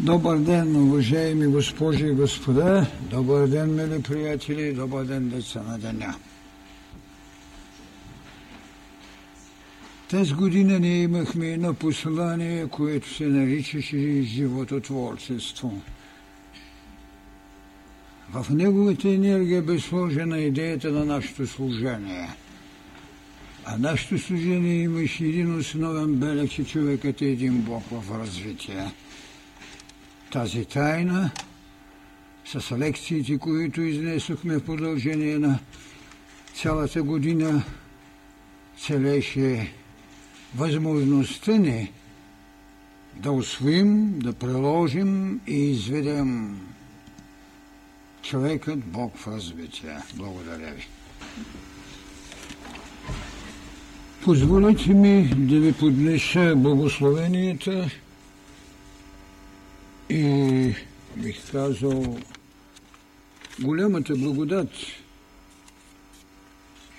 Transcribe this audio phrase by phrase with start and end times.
[0.00, 2.86] Добър ден, уважаеми госпожи и господа!
[3.10, 4.72] Добър ден, мили приятели!
[4.72, 6.14] Добър ден, деца на деня!
[10.10, 15.82] Тази година ние имахме едно послание, което се наричаше живототворчество.
[18.32, 22.28] В неговата енергия бе сложена идеята на нашето служение.
[23.64, 28.92] А нашето служение имаше един основен белег, че човекът е един Бог в развитие–
[30.32, 31.30] тази тайна
[32.44, 35.58] с лекциите, които изнесохме в продължение на
[36.54, 37.62] цялата година,
[38.78, 39.72] целеше
[40.54, 41.92] възможността ни
[43.16, 46.60] да освоим, да приложим и изведем
[48.22, 49.96] човекът Бог в развитие.
[50.14, 50.86] Благодаря ви.
[54.24, 57.90] Позволете ми да ви поднеса благословенията
[60.10, 60.74] и
[61.16, 62.18] бих казал
[63.60, 64.70] голямата благодат,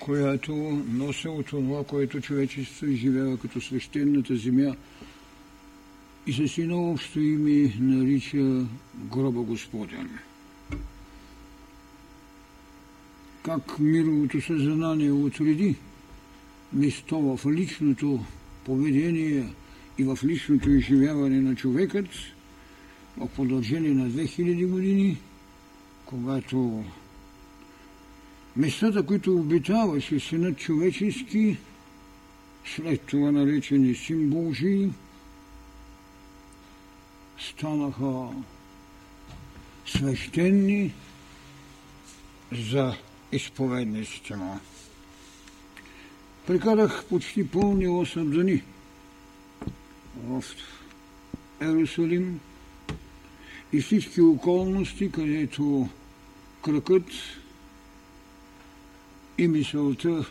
[0.00, 0.52] която
[0.88, 4.74] носи от това, което човечество изживява като свещената земя
[6.26, 10.18] и с едно общо име нарича гроба Господен.
[13.42, 15.76] Как мировото съзнание отреди
[16.72, 18.24] место в личното
[18.64, 19.48] поведение
[19.98, 22.06] и в личното изживяване на човекът–
[23.16, 25.18] в продължение на 2000 години,
[26.04, 26.84] когато
[28.56, 31.56] местата, които обитаваше Синът човечески,
[32.76, 34.88] след това наречени Син Божий,
[37.38, 38.28] станаха
[39.86, 40.92] свещени
[42.52, 42.96] за
[43.32, 44.58] изповедниците му.
[46.46, 48.62] Прекарах почти пълни 8 дни
[50.16, 50.44] в
[51.60, 52.40] Ерусалим,
[53.72, 55.88] и всички околности, където
[56.64, 57.04] кръкът
[59.38, 60.30] и мисълта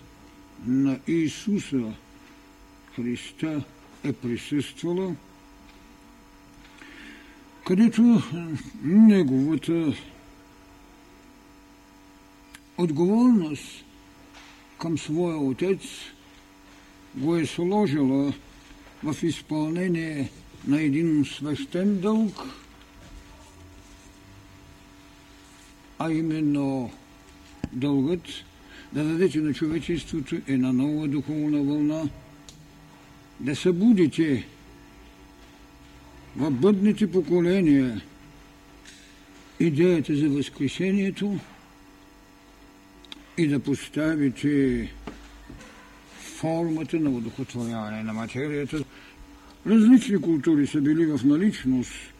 [0.65, 1.93] на Исуса
[2.95, 3.63] Христа
[4.03, 5.15] е присъствала,
[7.65, 8.21] където
[8.83, 9.93] неговата
[12.77, 13.85] отговорност
[14.77, 15.81] към своя отец
[17.15, 18.33] го е сложила
[19.03, 20.29] в изпълнение
[20.67, 22.43] на един свещен дълг–
[25.99, 26.91] а именно
[27.73, 28.21] дългът
[28.93, 32.09] да дадете на човечеството една нова духовна вълна,
[33.39, 34.47] да събудите
[36.35, 38.01] в бъдните поколения
[39.59, 41.39] идеята за възкресението
[43.37, 44.91] и да поставите
[46.19, 48.83] формата на удохотворяване на материята.
[49.67, 51.91] Различни култури са били в наличност–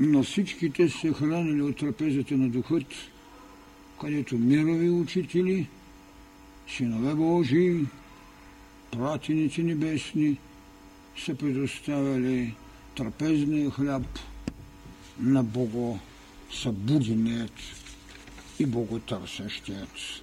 [0.00, 2.86] но всички те се хранили от трапезата на духът,
[4.00, 5.68] където мирови учители,
[6.68, 7.86] синове Божии,
[8.90, 10.38] пратеници небесни
[11.24, 12.54] са предоставяли
[12.96, 14.18] трапезния хляб
[15.20, 15.98] на Бого
[16.52, 17.52] събуденият
[18.58, 20.22] и боготърсещият.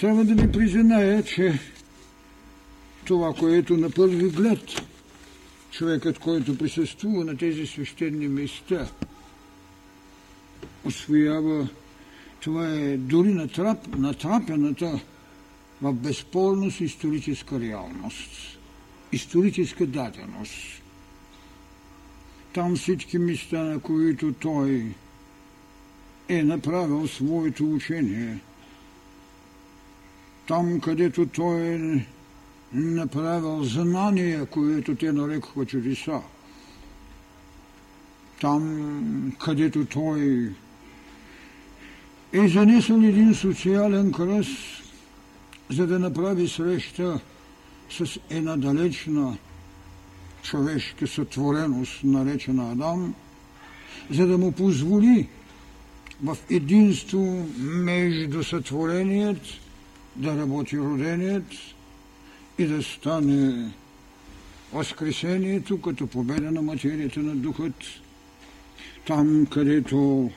[0.00, 1.58] Трябва да ви призная, че
[3.04, 4.82] това, което на първи глед
[5.72, 8.90] човекът, който присъствува на тези свещени места,
[10.84, 11.68] освоява,
[12.40, 15.00] това е дори натрап, натрапената
[15.82, 18.58] в безспорност историческа реалност,
[19.12, 20.82] историческа даденост.
[22.52, 24.94] Там всички места, на които той
[26.28, 28.38] е направил своето учение,
[30.48, 32.06] там, където той е
[32.74, 36.20] направил знания, които те нарекоха чудеса.
[38.40, 40.52] Там, където той
[42.32, 44.82] е занесъл един социален кръст,
[45.70, 47.20] за да направи среща
[47.90, 49.36] с една далечна
[50.42, 53.14] човешка сътвореност, наречена Адам,
[54.10, 55.28] за да му позволи
[56.22, 59.40] в единство между сътвореният
[60.16, 61.46] да работи роденият,
[62.58, 63.72] и да стане
[64.72, 67.74] Възкресението като победа на материята на духът,
[69.06, 70.30] там където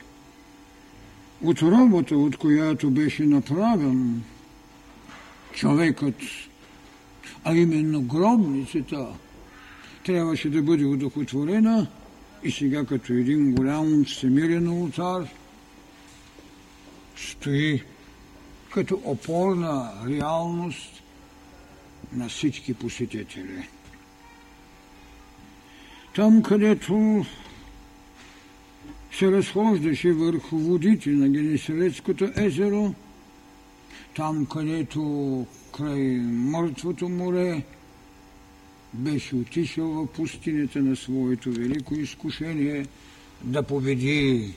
[1.42, 4.22] отробата, от която беше направен
[5.52, 6.14] човекът,
[7.44, 9.06] а именно гробницата,
[10.04, 11.86] трябваше да бъде удохотворена
[12.44, 15.28] и сега като един голям всемирен ултар
[17.16, 17.82] стои
[18.70, 20.95] като опорна реалност
[22.12, 23.68] на всички посетители.
[26.14, 27.24] Там, където
[29.12, 32.94] се разхождаше върху водите на Генесарецкото езеро,
[34.16, 37.62] там, където край мъртвото море
[38.94, 42.86] беше отишъл в пустинята на своето велико изкушение
[43.44, 44.54] да победи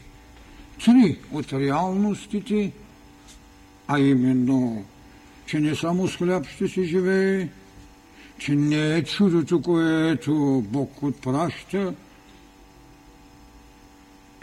[0.86, 2.72] три от реалностите,
[3.88, 4.86] а именно,
[5.50, 7.48] че не само с хляб ще се живее,
[8.38, 11.94] че не е чудото, което Бог отпраща,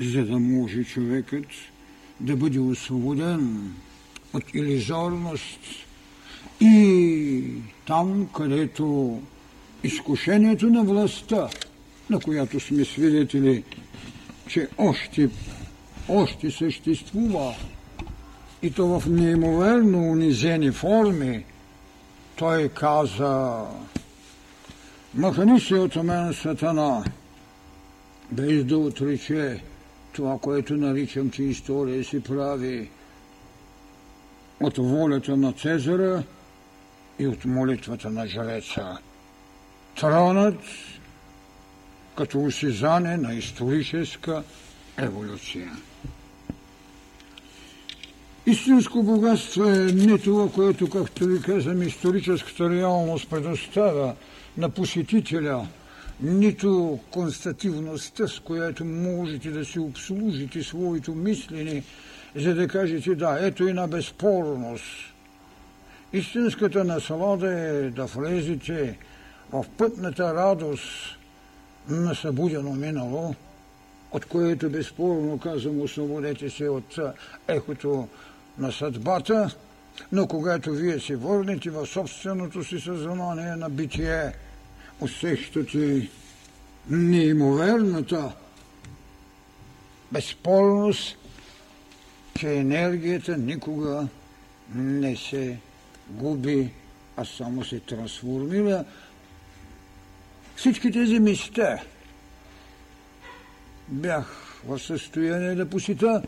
[0.01, 1.47] за да може човекът
[2.21, 3.75] да бъде освободен
[4.33, 5.61] от иллюзорност
[6.61, 7.43] и
[7.87, 9.21] там, където
[9.85, 11.49] изкушението на властта,
[12.11, 13.65] на която сме свидетели,
[14.49, 15.29] че още,
[16.09, 17.55] още съществува
[18.63, 21.45] и то в неимоверно унизени форми,
[22.37, 23.65] той каза,
[25.15, 27.05] махани се от мен, сатана,
[28.31, 29.63] без да отрече
[30.13, 32.91] това, което наричам, че история си прави
[34.61, 36.23] от волята на Цезара
[37.19, 38.99] и от молитвата на жреца.
[40.01, 40.61] Тронът
[42.17, 44.43] като усезане на историческа
[44.99, 45.73] еволюция.
[48.47, 54.15] Истинско богатство е не това, което, както ви казвам, историческата реалност предоставя
[54.59, 55.67] на посетителя,
[56.21, 61.83] нито констативността, с която можете да си обслужите своето мислене,
[62.37, 64.85] за да кажете да, ето една безспорност.
[66.13, 68.99] Истинската наслада е да влезете
[69.53, 71.17] в пътната радост
[71.89, 73.35] на събудено минало,
[74.13, 76.99] от което безспорно казвам, освободете се от
[77.49, 78.09] ехото
[78.59, 79.57] на съдбата,
[80.13, 84.33] но когато вие се върнете в собственото си съзнание на битие,
[85.01, 86.09] усещате
[86.91, 88.33] неимоверната
[90.13, 91.17] безспорност,
[92.39, 94.09] че енергията никога
[94.75, 95.59] не се
[96.11, 96.71] губи,
[97.17, 98.85] а само се трансформира.
[100.57, 101.79] Всички тези места
[103.89, 106.23] бях в състояние да посета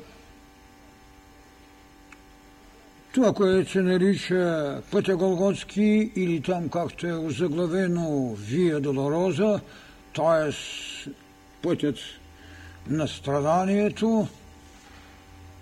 [3.18, 9.60] това, което се нарича Пътя Голготски или там както е озаглавено Вия Долороза,
[10.14, 10.52] т.е.
[11.62, 11.96] пътят
[12.86, 14.28] на страданието,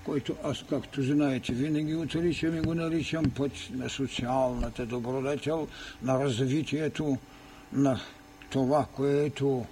[0.04, 5.68] който аз, както знаете, винаги отричам и го наричам път на социалната добродетел,
[6.02, 7.18] на развитието
[7.72, 8.00] на
[8.50, 9.66] това, което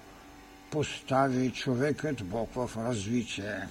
[0.71, 3.67] постави човекът Бог в развитие.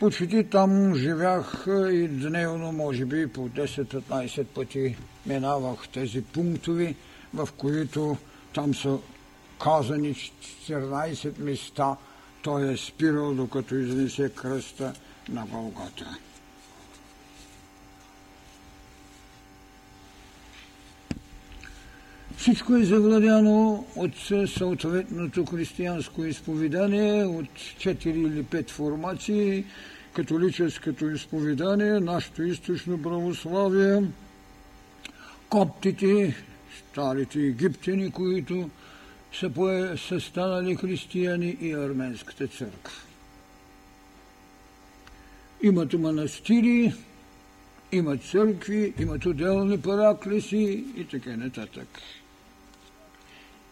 [0.00, 4.96] Почти там живях и дневно, може би по 10-15 пъти
[5.26, 6.96] минавах тези пунктови,
[7.34, 8.16] в които
[8.54, 8.98] там са
[9.62, 11.96] казани 14 места,
[12.42, 14.92] той е спирал, докато изнесе кръста
[15.28, 16.18] на Голгота.
[22.46, 24.10] Всичко е завладяно от
[24.46, 29.64] съответното християнско изповедание, от 4 или 5 формации,
[30.12, 34.02] католическото изповедание, нашето източно православие,
[35.48, 36.36] коптите,
[36.78, 38.70] старите египтяни, които
[39.32, 42.92] са, пое, са станали християни и арменската църква.
[45.62, 46.94] Имат манастири,
[47.92, 51.88] имат църкви, имат отделни параклиси и така нататък.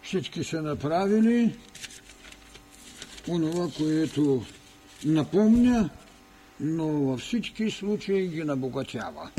[0.05, 1.55] Всички са направили
[3.29, 4.45] онова, което
[5.05, 5.91] напомня,
[6.61, 9.31] но във всички случаи ги набогатява.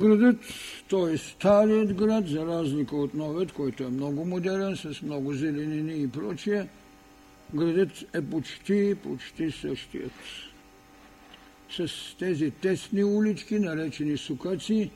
[0.00, 0.38] Градът,
[0.88, 6.02] той е старият град, за разлика от новият, който е много модерен, с много зеленини
[6.02, 6.68] и прочие.
[7.54, 10.12] Градът е почти, почти същият.
[11.76, 14.90] С тези тесни улички, наречени сукаци,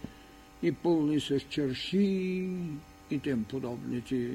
[0.65, 2.49] и пълни с черши
[3.11, 4.31] и тем подобните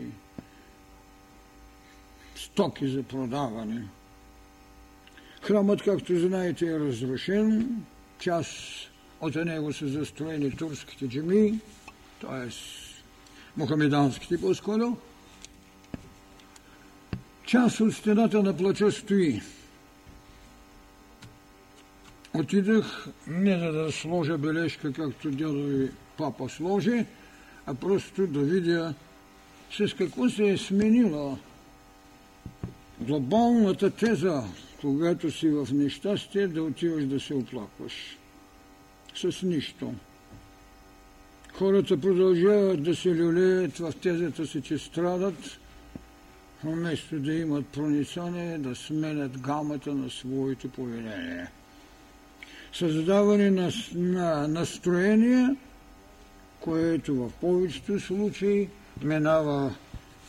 [2.35, 3.87] стоки за продаване.
[5.41, 7.77] Храмът, както знаете, е разрушен.
[8.19, 8.51] Част
[9.21, 11.59] от него са застроени турските джами,
[12.21, 12.49] т.е.
[13.57, 14.97] мухамеданските по-скоро.
[17.45, 19.41] Част от стената на плача стои.
[22.33, 27.05] Отидах не за да сложа бележка, както дядо папа сложи,
[27.65, 28.93] а просто да видя
[29.71, 31.37] с какво се е сменила
[32.99, 34.43] глобалната теза,
[34.81, 38.17] когато си в нещастие, да отиваш да се оплакваш.
[39.15, 39.93] С нищо.
[41.53, 45.59] хората продължават да се люлеят в тезата си, че страдат,
[46.63, 51.51] вместо да имат проницание, да сменят гамата на своите поведения.
[52.73, 55.55] Създаване на, на настроение,
[56.59, 58.69] което в повечето случаи
[59.03, 59.75] минава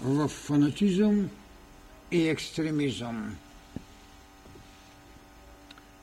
[0.01, 1.31] в фанатизъм
[2.11, 3.37] и екстремизъм.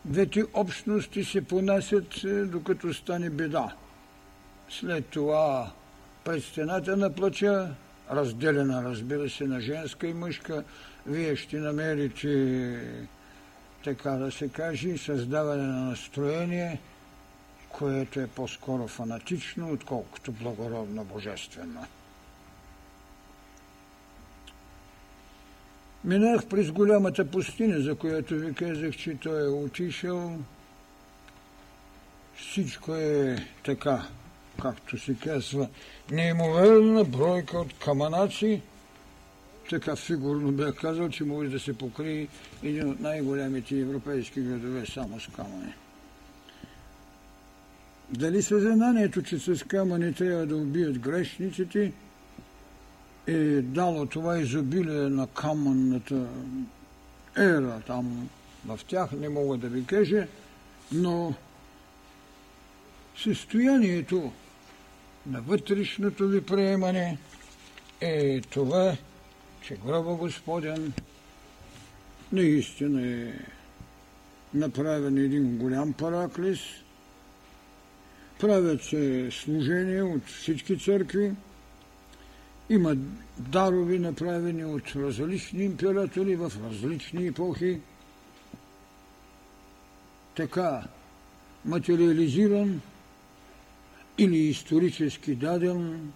[0.06, 3.76] Двете общности се понасят, е, докато стане беда.
[4.70, 5.72] След това
[6.24, 7.70] пред стената на плача,
[8.12, 10.64] разделена, разбира се, на женска и мъжка,
[11.06, 12.80] вие ще намерите,
[13.84, 16.80] така да се каже, създаване на настроение,
[17.70, 21.86] което е по-скоро фанатично, отколкото благородно божествено.
[26.04, 30.38] Минах през голямата пустиня, за която ви казах, че той е отишъл.
[32.36, 34.08] Всичко е така,
[34.62, 35.68] както се казва,
[36.12, 38.62] неимоверна бройка от каманаци.
[39.70, 42.28] Така фигурно бях казал, че може да се покрие
[42.64, 45.74] един от най-голямите европейски градове само с камъни.
[48.10, 51.94] Дали съзнанието, че с камъни трябва да убият грешниците–
[53.28, 56.28] е дало това изобилие на камънната
[57.38, 58.30] ера там.
[58.66, 60.28] В тях, не мога да ви кажа,
[60.92, 61.34] но
[63.18, 64.32] състоянието
[65.26, 67.18] на вътрешното ви приемане
[68.02, 68.98] е това,
[69.62, 70.94] че гроба Господен
[72.32, 73.34] наистина е
[74.54, 76.60] направен един голям параклис,
[78.39, 81.32] правят се служения от всички църкви,
[82.70, 82.96] има
[83.38, 87.79] дарови, направени от различни императори в различни епохи.
[90.36, 90.84] Така
[91.65, 92.82] материализиран
[94.17, 96.12] или исторически даден,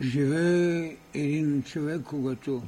[0.00, 2.62] живее един човек, когато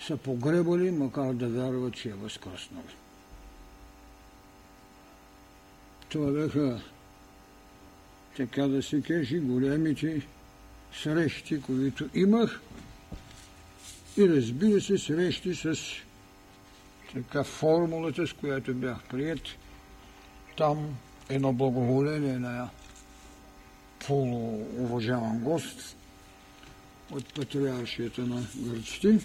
[0.00, 2.82] са погребали, макар да вярват, че е възкръснал.
[6.08, 6.80] Това бяха,
[8.38, 10.22] така да се каже, големите
[11.02, 12.60] срещи, които имах
[14.18, 15.76] и разбира се срещи с
[17.14, 19.40] така формулата, с която бях прият
[20.56, 20.96] там
[21.28, 22.68] едно благоволение на
[24.06, 25.96] полууважаван гост
[27.10, 29.18] от патриаршията на гърците.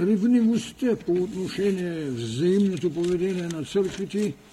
[0.00, 4.34] Ревнивостта по отношение взаимното поведение на църквите–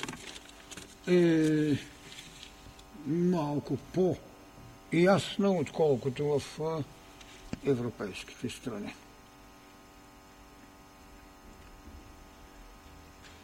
[1.08, 1.77] е
[3.08, 6.60] малко по-ясна, отколкото в
[7.66, 8.94] европейските страни.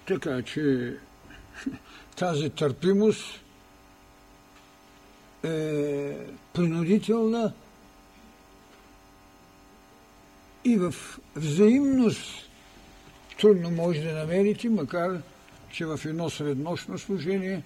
[0.08, 0.94] Така че
[2.16, 3.40] тази търпимост
[5.44, 6.18] е
[6.54, 7.54] принудителна
[10.66, 10.94] и в
[11.36, 12.50] взаимност
[13.40, 15.22] трудно може да намерите, макар
[15.72, 17.64] че в едно среднощно служение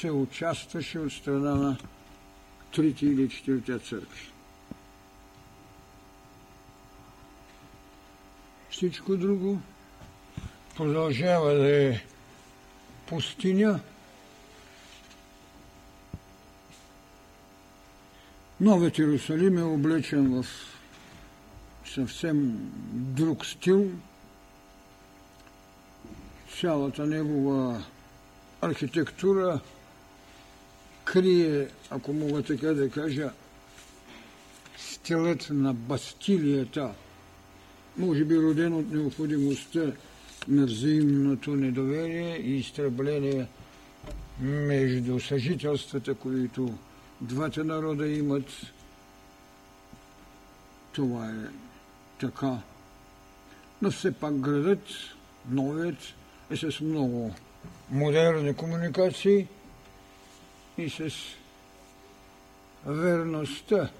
[0.00, 1.78] се участваше от страна на
[2.74, 4.30] трите или четирите църкви.
[8.70, 9.60] Всичко друго
[10.76, 12.00] продължава да е
[13.06, 13.80] пустиня,
[18.60, 20.46] Новият Иерусалим е облечен в
[21.96, 23.90] съвсем друг стил–
[26.60, 27.84] цялата негова
[28.60, 29.60] архитектура
[31.04, 33.30] крие, ако мога така да кажа,
[34.76, 36.94] стилът на Бастилията,
[37.96, 39.92] може би роден от необходимостта
[40.48, 43.46] на взаимното недоверие и изтребление
[44.40, 46.74] между съжителствата, които
[47.20, 48.50] двата народа имат.
[50.92, 51.65] Това е
[52.20, 52.58] така.
[53.82, 54.80] Но все пак градът,
[55.48, 55.98] новият,
[56.50, 57.34] е с много
[57.90, 59.48] модерни комуникации
[60.78, 61.10] и с
[62.86, 63.90] верността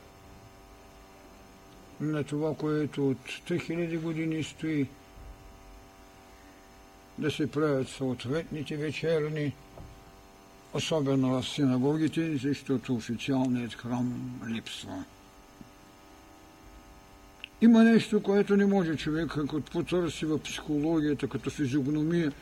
[2.00, 3.18] на това, което от
[3.49, 4.88] 3000 години стои
[7.18, 9.54] да се правят съответните вечерни,
[10.75, 15.04] особено в синагогите, защото официалният храм липсва.
[17.60, 22.32] Има нещо, което не може човек, като потърси в психологията, като физиогномия,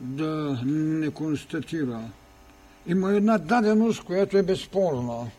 [0.00, 2.00] да не констатира.
[2.86, 5.30] Има една даденост, която е безспорна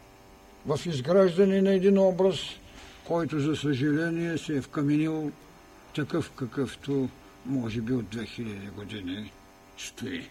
[0.66, 2.38] в изграждане на един образ,
[3.08, 5.32] който, за съжаление, се е вкаменил
[5.96, 7.10] такъв, какъвто
[7.46, 9.32] може би от 2000 години
[9.78, 10.30] стои.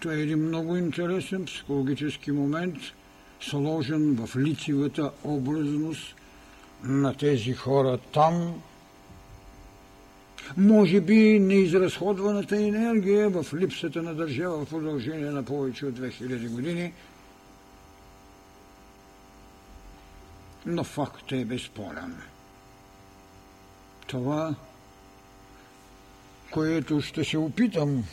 [0.00, 2.76] Това е един много интересен психологически момент,
[3.40, 6.14] сложен в лицевата образност
[6.84, 8.62] на тези хора там.
[10.56, 16.92] Може би неизразходваната енергия в липсата на държава в продължение на повече от 2000 години,
[20.66, 22.16] но факт е безспорен.
[24.06, 24.54] Това,
[26.50, 28.04] което ще се опитам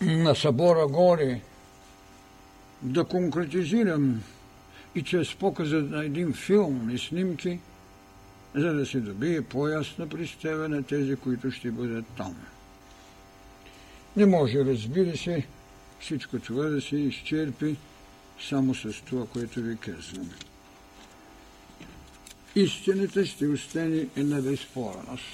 [0.00, 1.40] на събора горе
[2.82, 4.22] да конкретизирам
[4.96, 7.58] и чрез показа на един филм и снимки,
[8.54, 12.36] за да се добие по-ясна представа на тези, които ще бъдат там.
[14.16, 15.46] Не може, разбира се,
[16.00, 17.76] всичко това да се изчерпи
[18.48, 20.30] само с това, което ви казвам.
[22.54, 25.24] Истината ще остане една безспорност.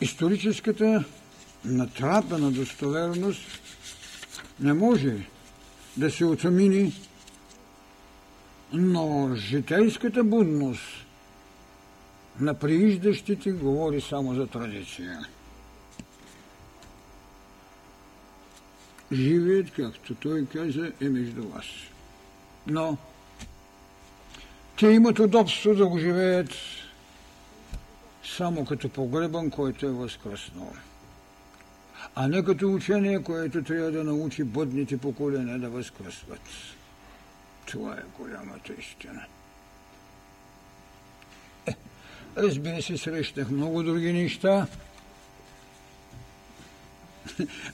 [0.00, 1.04] Историческата
[1.64, 3.40] натрапена достоверност
[4.60, 5.16] не може
[5.96, 6.92] да се отмини,
[8.72, 10.82] но житейската будност
[12.40, 15.26] на прииждащите говори само за традиция.
[19.12, 21.66] Живеят, както той каза, е между вас.
[22.66, 22.96] Но
[24.78, 26.50] те имат удобство да го живеят
[28.36, 30.72] само като погребан, който е възкръснал
[32.18, 36.40] а не като учение, което трябва да научи бъдните поколения да възкръсват.
[37.66, 39.26] Това е голямата истина.
[41.66, 41.74] Е,
[42.36, 44.66] разбира се, срещах много други неща.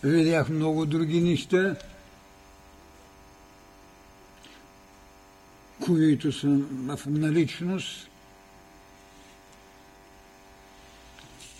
[0.02, 1.76] Видях много други неща,
[5.80, 6.48] които са
[6.96, 8.08] в наличност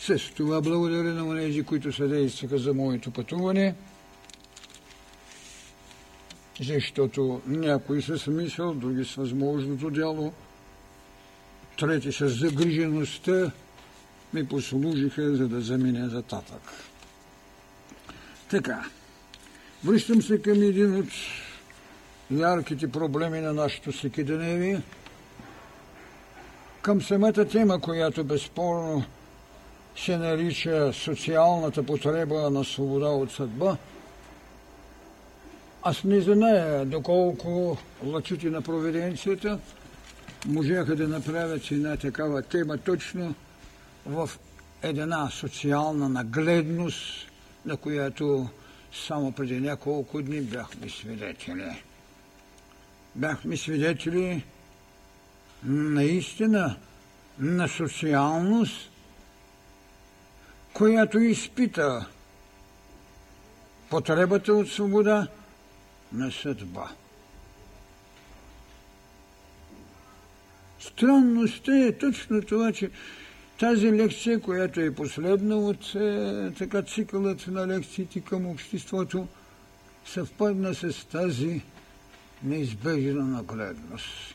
[0.03, 3.75] С това благодаря на тези, които съдействаха за моето пътуване,
[6.61, 10.33] защото някои с смисъл, други с възможното дело,
[11.79, 13.50] трети с загрижеността
[14.35, 16.62] ми послужиха, за да заминя за татък.
[18.50, 18.85] Така,
[19.85, 21.09] връщам се към един от
[22.31, 24.81] ярките проблеми на нашето всекидневие,
[26.83, 29.05] към самата тема, която безспорно
[29.96, 33.77] се нарича социалната потреба на свобода от съдба.
[35.85, 39.59] Аз не зная доколко лъчите на проведенцията
[40.47, 43.35] можеха да направят една такава тема точно
[44.07, 44.31] в
[44.83, 47.31] една социална нагледност,
[47.66, 48.49] на която
[49.07, 51.83] само преди няколко дни бяхме свидетели.
[53.14, 54.45] Бяхме свидетели
[55.64, 56.77] наистина
[57.38, 58.90] на социалност,
[60.73, 62.07] която изпита
[63.90, 65.29] потребата от свобода
[66.12, 66.90] на съдба.
[70.81, 72.90] Странността е точно това, че
[73.59, 79.29] тази лекция, която е последна от е, така цикълът на лекциите към обществото,
[80.07, 81.62] съвпадна с тази
[82.42, 84.35] неизбежна нагледност.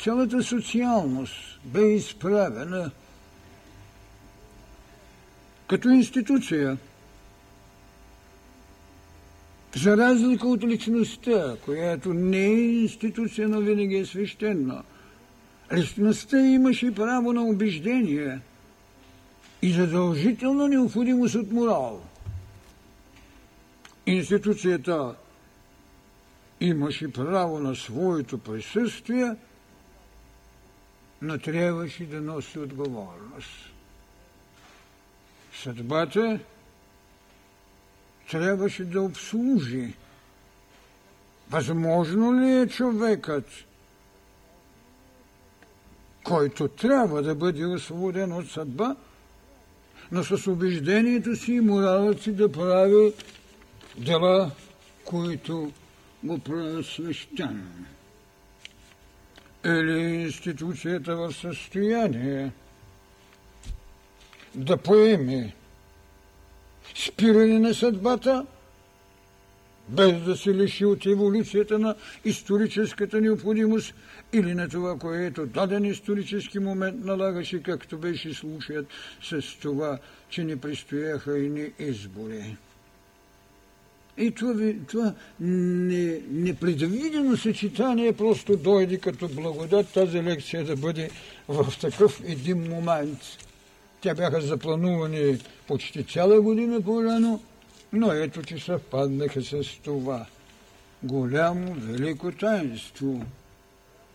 [0.00, 2.90] Цялата социалност бе изправена
[5.66, 6.78] като институция.
[9.76, 14.82] За разлика от личността, която не е институция, но винаги е свещена.
[15.72, 18.40] Личността имаше право на убеждение
[19.62, 22.02] и задължителна необходимост от морал.
[24.06, 25.14] Институцията
[26.60, 29.34] имаше право на своето присъствие,
[31.22, 33.72] но трябваше да носи отговорност
[35.62, 36.38] съдбата
[38.32, 39.92] трябваше да обслужи.
[41.50, 43.44] Възможно ли е човекът,
[46.24, 48.96] който трябва да бъде освободен от съдба,
[50.12, 53.12] но с убеждението си и моралът си да прави
[53.98, 54.50] дела,
[55.04, 55.72] които
[56.24, 57.86] го правят свещен?
[59.64, 62.52] Или институцията в състояние
[64.54, 65.54] да поеме
[66.94, 68.46] спиране на съдбата,
[69.88, 73.94] без да се лиши от еволюцията на историческата необходимост
[74.32, 78.86] или на това, което даден исторически момент налагаше, както беше случаят
[79.22, 79.98] с това,
[80.30, 82.56] че не предстояха и ни избори.
[84.18, 91.10] И това, това не, непредвидено съчетание просто дойде като благодат тази лекция да бъде
[91.48, 93.18] в такъв един момент–
[94.02, 97.40] Те бяха запланувани почти цяла година по-рано,
[97.92, 100.26] но ето, че съвпаднаха с това
[101.02, 103.22] голямо, велико таинство.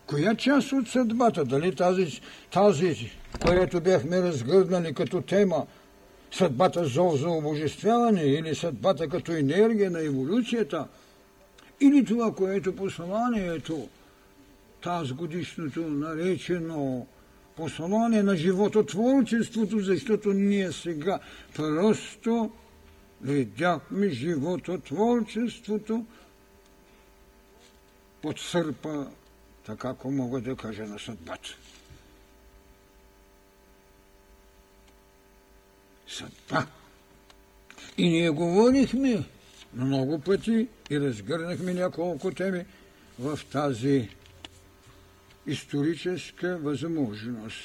[0.07, 2.21] Коя част от съдбата, дали тази,
[2.51, 5.65] тази която бяхме разгърнали като тема,
[6.31, 10.87] съдбата зов за обожествяване или съдбата като енергия на еволюцията,
[11.81, 13.87] или това, което посланието,
[14.83, 17.07] тази годишното наречено
[17.57, 21.19] послание на живототворчеството, защото ние сега
[21.55, 22.51] просто
[23.21, 26.05] видяхме живототворчеството
[28.21, 29.07] под сърпа,
[29.65, 31.49] така ако мога да кажа, на съдбата.
[36.07, 36.67] Съдба.
[37.97, 39.23] И ние говорихме
[39.73, 42.65] много пъти и разгърнахме няколко теми
[43.19, 44.09] в тази
[45.47, 47.57] историческа възможност.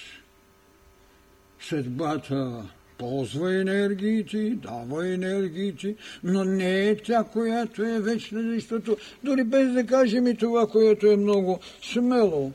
[1.61, 2.69] Съдбата
[2.99, 9.87] ползва енергиите, дава енергиите, но не е тя, която е вечна, защото дори без да
[9.87, 12.53] кажем и това, което е много смело,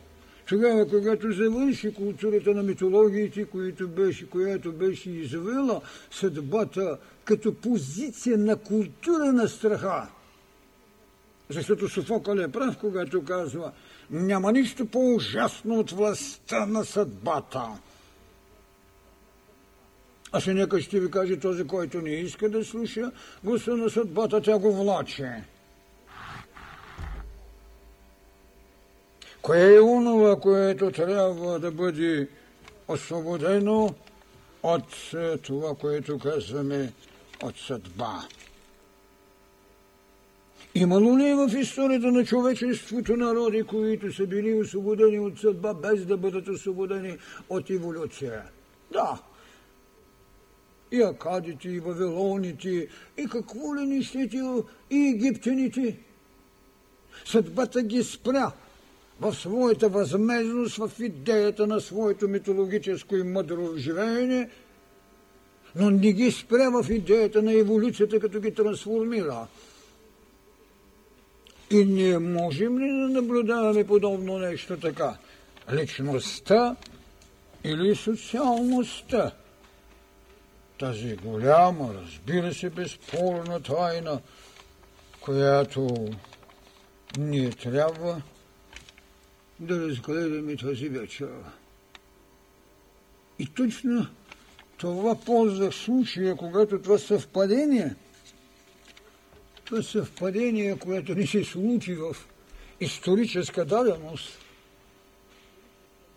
[0.47, 8.55] тогава, когато завърши културата на митологиите, която беше, която беше извела съдбата като позиция на
[8.55, 10.07] култура на страха.
[11.49, 13.71] Защото Софокъл е прав, когато казва,
[14.09, 17.67] няма нищо по-ужасно от властта на съдбата.
[20.31, 23.11] А ще нека ще ви каже този, който не иска да слуша
[23.43, 25.43] гласа на съдбата, тя го влаче.
[29.41, 32.29] Кое е онова, което трябва да бъде
[32.87, 33.95] освободено
[34.63, 36.93] от е, това, което казваме
[37.43, 38.27] от съдба?
[40.79, 46.05] Имало ли е в историята на човечеството народи, които са били освободени от съдба, без
[46.05, 47.17] да бъдат освободени
[47.49, 48.43] от еволюция?
[48.91, 49.21] Да.
[50.91, 52.87] И акадите, и вавилоните,
[53.17, 54.37] и какво ли не щете,
[54.91, 55.97] и египтяните.
[57.25, 58.51] Съдбата ги спря
[59.21, 64.49] в своята възмезност, в идеята на своето митологическо и мъдро живеене,
[65.75, 69.47] но не ги спря в идеята на еволюцията, като ги трансформира.
[71.71, 75.17] И ние можем ли да наблюдаваме подобно нещо така?
[75.73, 76.75] Личността
[77.63, 79.31] или социалността?
[80.79, 84.19] Тази голяма, разбира се, безспорна тайна,
[85.21, 86.07] която
[87.17, 88.21] ние трябва
[89.59, 91.29] да разгледаме тази вечер.
[93.39, 94.07] И точно
[94.77, 97.95] това ползвах случая, когато това съвпадение–
[99.67, 102.15] това съвпадение, което ни се случи в
[102.79, 104.39] историческа даденост,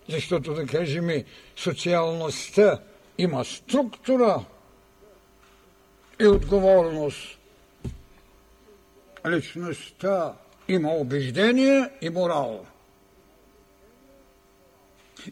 [0.09, 1.23] защото, да кажем,
[1.55, 2.79] социалността
[3.17, 4.45] има структура
[6.19, 7.37] и отговорност.
[9.27, 10.33] Личността
[10.67, 12.65] има убеждение и морал.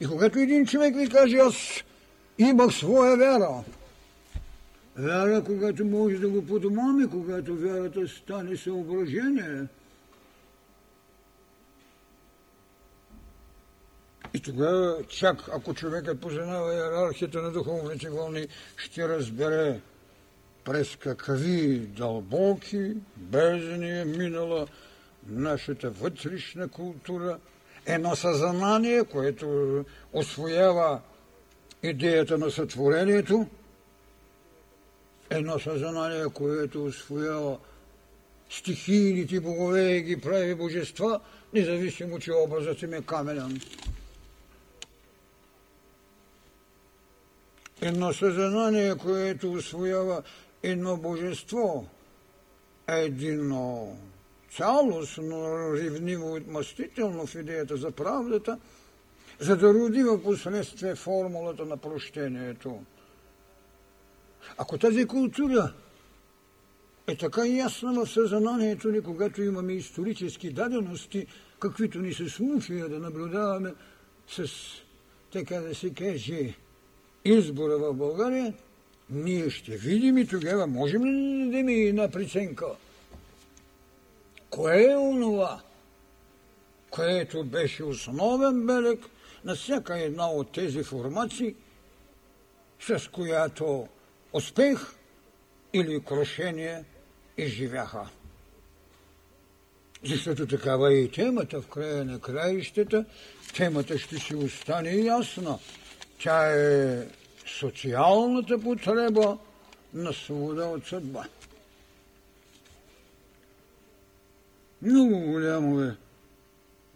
[0.01, 1.83] И когато един човек ви каже, аз
[2.37, 3.63] имах своя вяра,
[4.99, 9.65] Вяра, когато може да го подумаме, когато вярата стане съображение.
[14.33, 19.79] И тогава, чак ако човекът познава иерархията на духовните вълни, ще разбере
[20.63, 24.67] през какви дълбоки бездни е минала
[25.27, 27.37] нашата вътрешна култура,
[27.85, 31.01] едно съзнание, което освоява
[31.83, 33.47] идеята на сътворението,
[35.29, 37.57] едно съзнание, което освоява
[38.49, 41.19] стихийните богове и ги прави божества,
[41.53, 43.61] независимо, че образът им е каменен.
[47.81, 50.23] Едно съзнание, което освоява
[50.63, 51.85] едно божество,
[52.87, 53.97] едно
[54.57, 58.59] цялостно, ревниво и отмъстително в идеята за правдата,
[59.39, 62.81] за да роди в последствие формулата на прощението–
[64.59, 65.73] ако тази култура
[67.07, 71.27] е така ясна в съзнанието ни, когато имаме исторически дадености,
[71.59, 73.73] каквито ни се случва да наблюдаваме
[74.27, 74.47] с,
[75.31, 76.53] така да се каже,
[77.25, 78.53] избора в България,
[79.09, 82.65] ние ще видим и тогава можем ли да дадем и една преценка.
[84.49, 85.61] Кое е онова,
[86.89, 88.99] което беше основен белег
[89.45, 91.55] на всяка една от тези формации,
[92.79, 93.87] с която
[94.33, 94.95] успех
[95.73, 96.83] или крушение
[97.37, 98.09] изживяха.
[100.03, 103.05] Защото такава е и темата в края на краищата.
[103.55, 105.59] Темата ще си остане ясна.
[106.19, 107.07] Тя е
[107.45, 109.37] социалната потреба
[109.93, 111.25] на свобода от съдба.
[114.81, 115.95] Много голямо е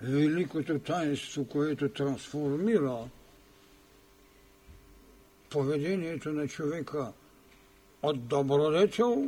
[0.02, 2.98] великото таинство, което трансформира
[5.50, 7.14] поведението на човека
[8.04, 9.28] от добродетел,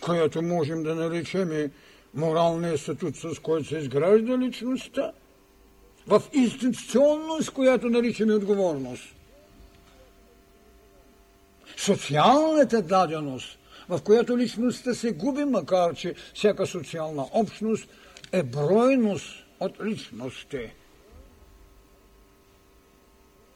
[0.00, 1.70] която можем да наречем
[2.14, 5.12] моралния статут, с който се изгражда личността,
[6.06, 9.04] в институционност, която наричаме отговорност.
[11.76, 17.88] Социалната даденост, в която личността се губи, макар че всяка социална общност
[18.32, 20.70] е бройност от личности.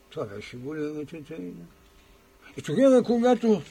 [0.09, 1.65] Това беше голямата тайна.
[2.57, 3.61] И тогава, когато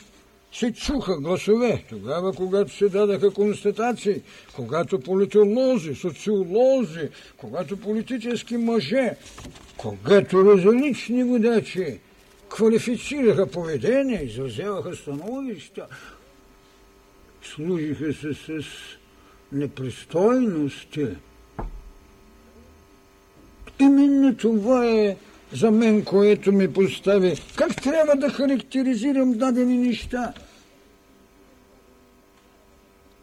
[0.53, 4.23] се чуха гласове, тогава, когато се дадаха констатации,
[4.57, 9.17] когато политолози, социолози, когато политически мъже,
[9.77, 12.01] когато различни водачи
[12.49, 15.87] квалифицираха поведение, изразяваха становища,
[17.43, 18.65] служиха се с
[19.53, 21.07] непристойности.
[23.81, 25.17] Именно това е
[25.55, 27.35] за мен, което ми постави.
[27.57, 30.33] Как трябва да характеризирам дадени неща?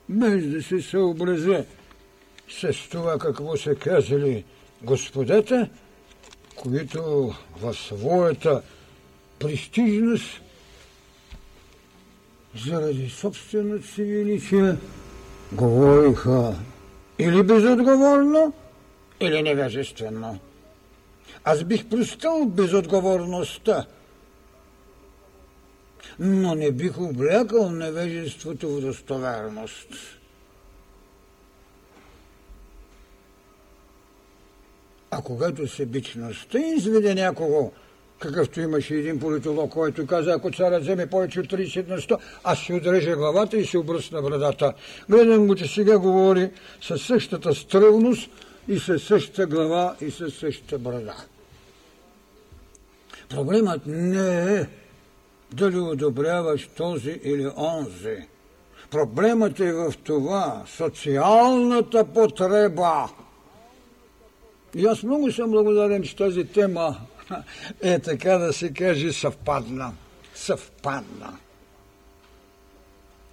[0.09, 1.65] Без да се съобразя
[2.49, 4.45] с това какво са казали
[4.83, 5.69] господата,
[6.55, 8.61] които в своята
[9.39, 10.41] престижност
[12.65, 14.75] заради собствената си величие
[15.51, 16.55] говориха
[17.19, 18.53] или безотговорно,
[19.19, 20.39] или невежествено.
[21.43, 23.85] Аз бих простил безотговорността,
[26.19, 29.87] но не бих облякал невежеството в достоверност.
[35.11, 37.71] А когато себичността изведе някого,
[38.19, 42.57] какъвто имаше един политолог, който каза, ако царя вземе повече от 30 на 100, аз
[42.57, 44.73] ще отрежа главата и се обръсна брадата.
[45.09, 48.29] Гледам го, че сега говори със същата стрелност
[48.71, 51.15] и със същата глава и със същата брада.
[53.29, 54.67] Проблемът не е
[55.53, 58.27] дали одобряваш този или онзи.
[58.91, 63.10] Проблемът е в това социалната потреба.
[64.75, 66.97] И аз много съм благодарен, че тази тема
[67.81, 69.93] е така да се каже съвпадна.
[70.36, 71.38] Съвпадна.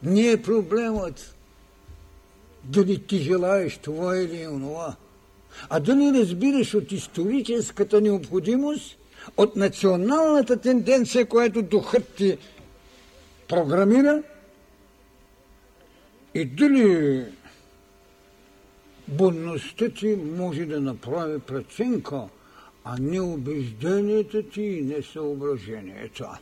[0.03, 1.35] Не е проблемът
[2.65, 4.97] дали ти желаеш това или онова,
[5.71, 8.97] а дали разбираш от историческата необходимост
[9.37, 12.39] от националната тенденция, която духът ти
[13.49, 14.23] програмира
[16.35, 17.25] и дали
[19.09, 22.23] будността ти може да направи преценка,
[22.85, 26.39] а не убежденията ти и не съображенията.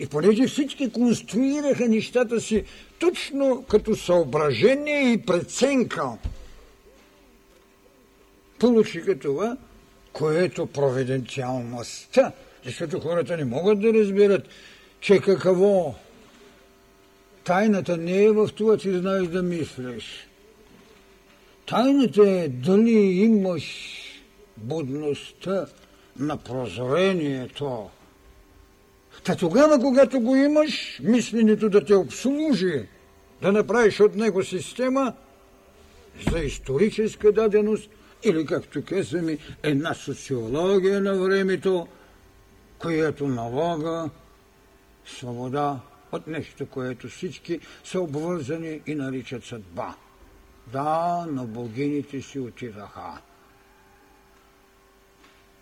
[0.00, 2.64] И понеже всички конструираха нещата си
[2.98, 6.08] точно като съображение и преценка,
[8.62, 9.56] получиха това,
[10.12, 12.32] което провиденциалността,
[12.64, 14.48] защото хората не могат да разберат,
[15.00, 15.94] че какво
[17.44, 20.28] тайната не е в това, че знаеш да мислиш.
[21.66, 23.64] Тайната е дали имаш
[24.56, 25.66] будността
[26.18, 27.90] на прозрението.
[29.24, 32.88] Та тогава, когато го имаш, мисленето да те обслужи,
[33.42, 35.12] да направиш от него система
[36.30, 37.90] за историческа даденост–
[38.24, 41.88] или както казваме, една социология на времето,
[42.78, 44.10] която налага
[45.06, 45.80] свобода
[46.12, 49.94] от нещо, което всички са обвързани и наричат съдба.
[50.72, 53.20] Да, но богините си отидаха.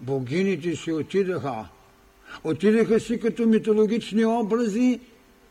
[0.00, 1.68] Богините си отидаха.
[2.44, 5.00] Отидаха си като митологични образи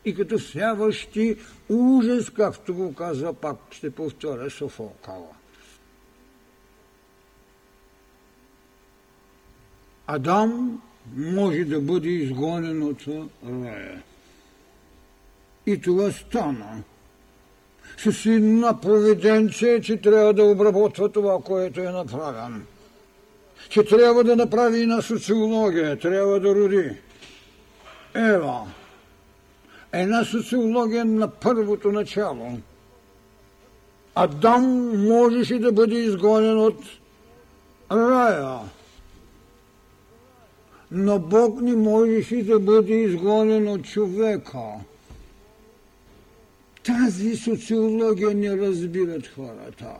[0.04, 1.36] и като всяващи
[1.68, 5.39] ужас, както го казва пак, ще повторя Софокала.
[10.12, 10.82] Адам
[11.16, 13.06] може да бъде изгонен от
[13.46, 14.02] рая.
[15.66, 16.82] И това стана.
[17.98, 22.66] С една провиденция, че трябва да обработва това, което е направен.
[23.68, 26.90] Че трябва да направи една социология, трябва да роди.
[28.14, 28.66] Ева.
[29.92, 32.58] Една социология на първото начало.
[34.14, 34.64] Адам
[35.08, 36.78] можеше да бъде изгонен от
[37.92, 38.58] рая
[40.92, 44.58] но Бог не можеше да бъде изгонен от човека.
[46.84, 49.96] Тази социология не разбират хората.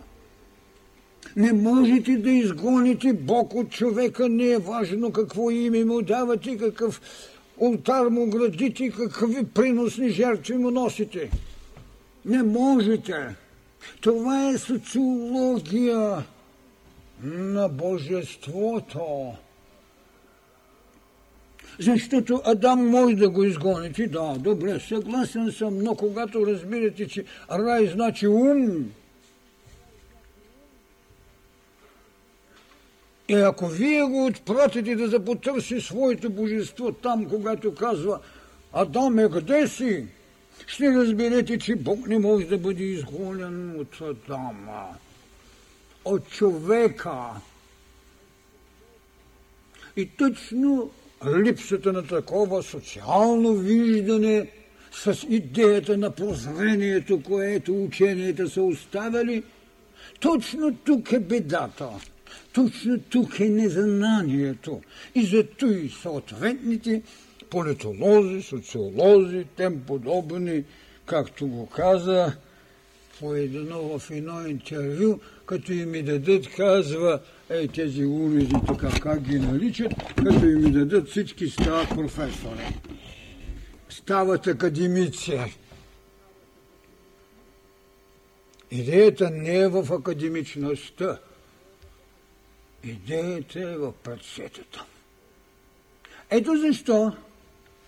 [1.37, 7.01] Не можете да изгоните Бог от човека, не е важно какво име му давате, какъв
[7.59, 11.31] ултар му градите, какви приносни жертви му носите.
[12.25, 13.35] Не можете.
[14.01, 16.25] Това е социология
[17.23, 19.33] на Божеството.
[21.81, 24.07] Защото Адам може да го изгоните.
[24.07, 28.91] Да, добре, съгласен съм, но когато разбирате, че рай значи ум,
[33.31, 38.21] И ако вие го отпратите да запотърси своето божество там, когато казва
[38.73, 40.07] Адам е къде си?
[40.67, 44.89] Ще разберете, че Бог не може да бъде изгонен от Адама,
[46.05, 47.21] от човека.
[49.97, 50.91] И точно
[51.27, 54.47] липсата на такова социално виждане
[54.93, 59.43] с идеята на прозрението, което ученията са оставили,
[60.21, 61.89] точно тук е бедата.
[62.53, 64.81] Точно тук е незнанието.
[65.15, 67.03] И зато и съответните
[67.51, 70.65] политолози, социолози, тем подобни,
[71.07, 72.33] както го каза
[73.21, 79.21] по едно в едно интервю, като им и дадат, казва, е, тези уреди, така как
[79.21, 82.81] ги наричат, като им дадат, всички стават професори.
[83.89, 85.41] Стават академици.
[88.71, 91.19] Идеята не е в академичността.
[92.85, 94.85] Идеята е в прецетата.
[96.31, 97.13] Ето защо,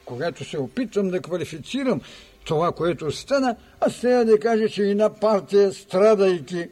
[0.05, 2.01] когато се опитвам да квалифицирам
[2.45, 6.69] това, което стана, аз трябва да кажа, че една партия, страдайки,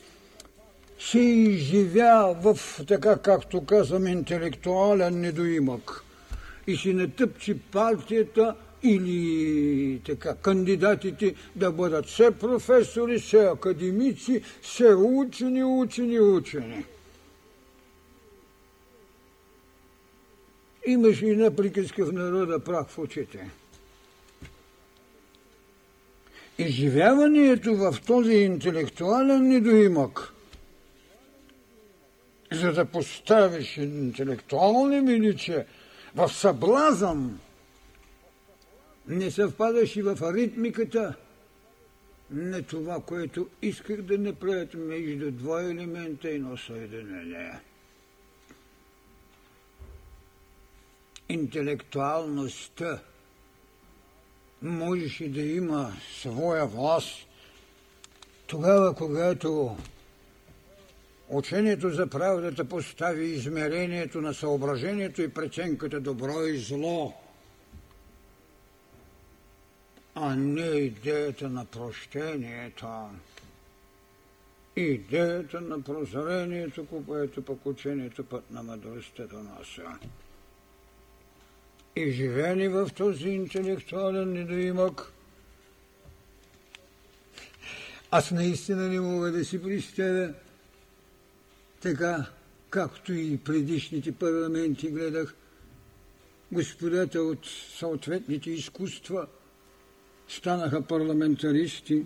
[1.00, 6.04] се изживя в, така както казвам, интелектуален недоимък.
[6.66, 15.64] И си натъпчи партията или така, кандидатите да бъдат все професори, все академици, все учени,
[15.64, 16.84] учени, учени.
[20.86, 23.50] Имаше една приказка в народа прах в очите.
[26.58, 30.32] Изживяването в този интелектуален недоимък,
[32.52, 35.66] за да поставиш интелектуални величие
[36.14, 37.40] в съблазън,
[39.08, 41.14] не съвпадаш и в аритмиката
[42.30, 47.60] на това, което исках да направят между два елемента и едно съединение.
[51.30, 52.98] интелектуалността
[54.62, 57.26] можеше да има своя власт
[58.46, 59.76] тогава, когато
[61.31, 67.14] учението за правдата постави измерението на съображението и преценката добро и зло,
[70.14, 72.87] а не идеята на прощението,
[74.77, 79.99] идеята на прозрението, което пък учението път на мъдростта донася
[81.97, 85.12] и живени в този интелектуален недоимък.
[88.11, 90.35] Аз наистина не мога да си представя
[91.81, 92.27] така,
[92.71, 95.35] както и предишните парламенти гледах,
[96.53, 97.47] господата от
[97.79, 99.27] съответните изкуства
[100.29, 102.05] станаха парламентаристи,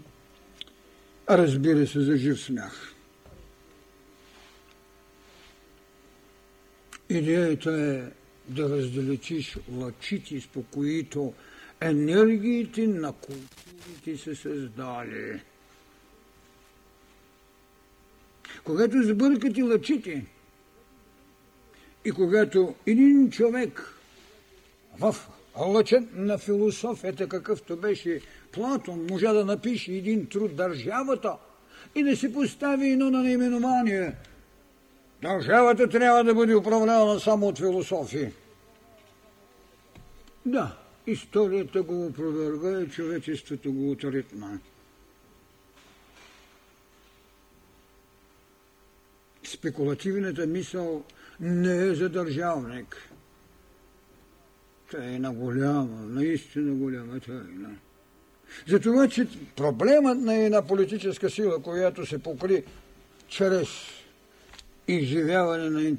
[1.31, 2.95] разбира се за жив смях.
[7.09, 8.03] Идеята е
[8.49, 11.35] да раздалечиш лъчите, с които
[11.81, 15.41] енергиите на културите се създали.
[18.65, 20.27] Когато сбъркате лъчите
[22.05, 23.95] и когато един човек
[25.01, 25.17] в
[25.59, 28.21] лъчен на философията, какъвто беше
[28.53, 31.37] Платон, можа да напише един труд държавата
[31.95, 34.15] и да се постави едно на наименование–
[35.25, 38.29] Държавата трябва да бъде управлявана само от философии.
[40.47, 44.59] Да, историята го опроверга и човечеството го отритна.
[49.55, 51.05] Спекулативната мисъл
[51.41, 52.97] не е за държавник.
[54.91, 57.71] Тя е на голяма, наистина голяма тайна.
[58.69, 59.27] Затова, че
[59.57, 62.65] проблемът на една политическа сила, която се покри
[63.29, 63.69] чрез
[64.89, 65.97] изживяване на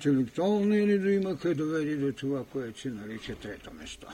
[1.00, 4.08] да има къде доведе до това, което се нарича трето место.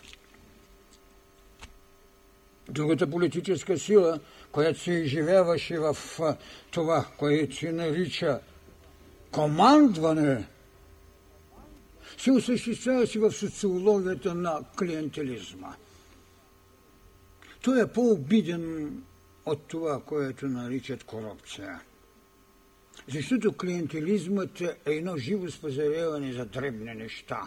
[2.69, 4.19] Другата политическа сила,
[4.51, 5.97] която се изживяваше в
[6.71, 8.39] това, което се нарича
[9.31, 10.47] командване,
[12.17, 15.75] се осъществяваше в социологията на клиентелизма.
[17.61, 18.97] Той е по-обиден
[19.45, 21.81] от това, което наричат корупция.
[23.13, 27.41] Защото клиентелизмът е едно живо спазаряване за дребни неща.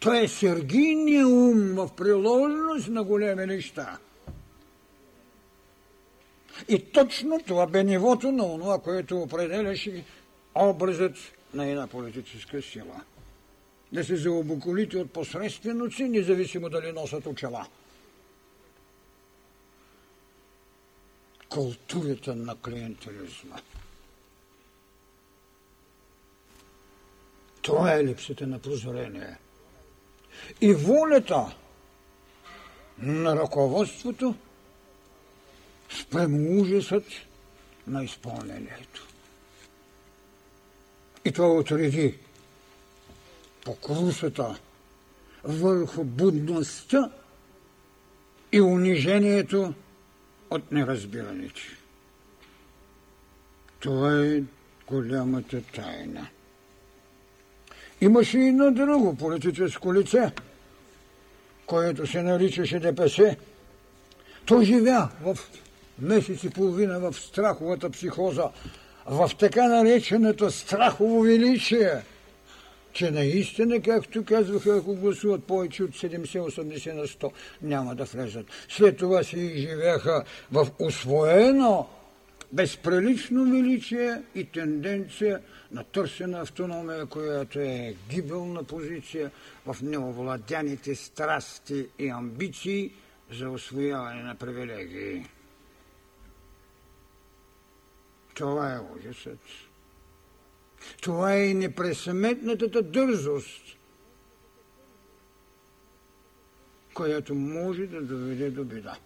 [0.00, 3.98] Той е сергийният ум в приложеност на големи неща.
[6.68, 10.04] И точно това бе нивото на това, което определяше
[10.54, 11.16] образът
[11.54, 13.00] на една политическа сила.
[13.92, 17.66] Да се заобоколите от посредственици, независимо дали носят очела.
[21.48, 23.56] Културата на клиентелизма.
[27.62, 29.36] Това е липсата на прозрение.
[30.60, 31.56] И волята
[32.98, 34.34] на ръководството
[36.00, 37.04] спрямо ужасът
[37.86, 39.09] на изпълнението.
[41.24, 42.18] И това отреди
[43.64, 44.58] покрусата
[45.44, 47.10] върху будността
[48.52, 49.74] и унижението
[50.50, 51.60] от неразбираните.
[53.80, 54.42] Това е
[54.86, 56.28] голямата тайна.
[58.00, 60.32] Имаше и едно друго политическо лице,
[61.66, 63.36] което се наричаше ДПС.
[64.46, 65.38] Той живя в
[65.98, 68.48] месец и половина в страховата психоза,
[69.10, 72.02] в така нареченото страхово величие,
[72.92, 77.30] че наистина, както казваха, ако гласуват повече от 70-80 на 100,
[77.62, 78.46] няма да влезат.
[78.68, 81.88] След това се изживяха в освоено
[82.52, 85.40] безприлично величие и тенденция
[85.72, 89.30] на търсена автономия, която е гибелна позиция
[89.66, 92.90] в неовладяните страсти и амбиции
[93.32, 95.24] за освояване на привилегии.
[98.40, 99.38] Това е ужасът.
[101.02, 103.62] Това е и непресъметната дързост,
[106.94, 108.96] която може да доведе до беда.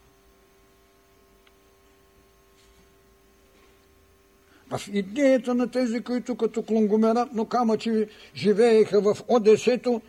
[4.70, 10.02] В идеята на тези, които като клонгомератно камъчи живееха в Одесето,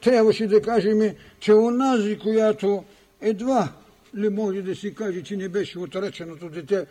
[0.00, 2.84] трябваше да кажем, че онази, която
[3.20, 3.72] едва
[4.14, 6.86] ли може да си каже, че не беше отреченото дете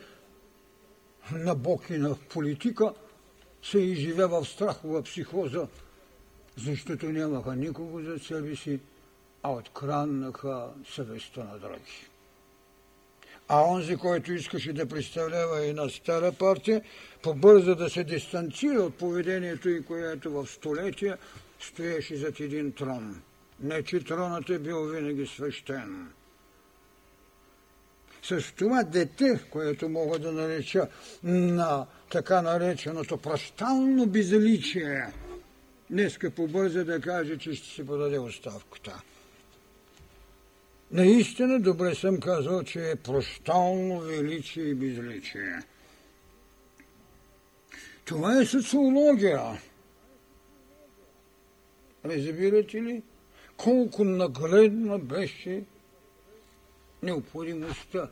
[1.31, 2.93] на Бог и на политика,
[3.63, 5.67] се изживява в страхова психоза,
[6.57, 8.79] защото нямаха никого за себе си,
[9.43, 12.07] а откраннаха съвестта на други.
[13.47, 16.81] А онзи, който искаше да представлява една стара партия,
[17.21, 21.17] побърза да се дистанцира от поведението и което в столетия
[21.59, 23.21] стоеше зад един трон.
[23.59, 26.11] Не, че тронът е бил винаги свещен.
[28.23, 30.87] С това дете, което мога да нареча
[31.23, 35.07] на така нареченото прощално безличие,
[35.89, 39.01] днеска побърза да каже, че ще си подаде оставката.
[40.91, 45.59] Наистина добре съм казал, че е прощално величие и безличие.
[48.05, 49.61] Това е социология.
[52.05, 53.03] Разбирате ли?
[53.57, 55.63] Колко нагледна беше
[57.01, 58.09] необходимостта.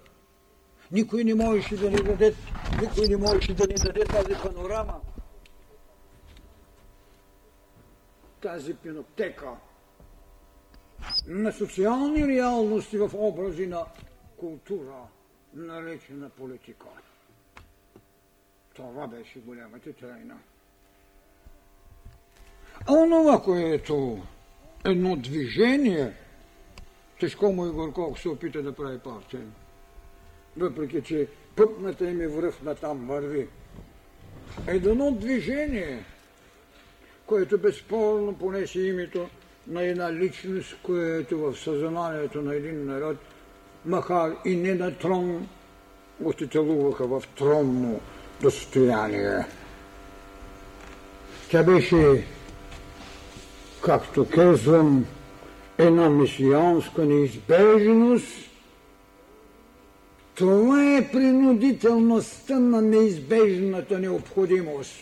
[0.91, 2.35] Никой не можеше да ни даде,
[2.81, 5.01] никой не можеше да ни даде тази панорама,
[8.41, 9.51] тази пиноптека
[11.27, 13.85] на социални реалности в образи на
[14.37, 14.95] култура,
[15.53, 16.85] наречена политика.
[18.73, 20.37] Това беше голямата тайна.
[22.87, 24.23] А онова, което
[24.85, 26.13] едно движение,
[27.19, 29.41] тежко му и горко, се опита да прави партия,
[30.57, 33.47] въпреки че пътната им е връх на там върви.
[34.67, 36.05] Едно движение,
[37.25, 39.29] което безспорно понесе името
[39.67, 43.17] на една личност, която в съзнанието на един народ,
[43.85, 45.47] макар и не на трон,
[46.19, 47.99] го титулуваха в тронно
[48.41, 49.45] достояние.
[51.51, 52.25] Тя беше,
[53.81, 55.05] както казвам,
[55.79, 58.49] една месианска неизбежност.
[60.35, 64.95] Това е принудителността на неизбежната необходимост.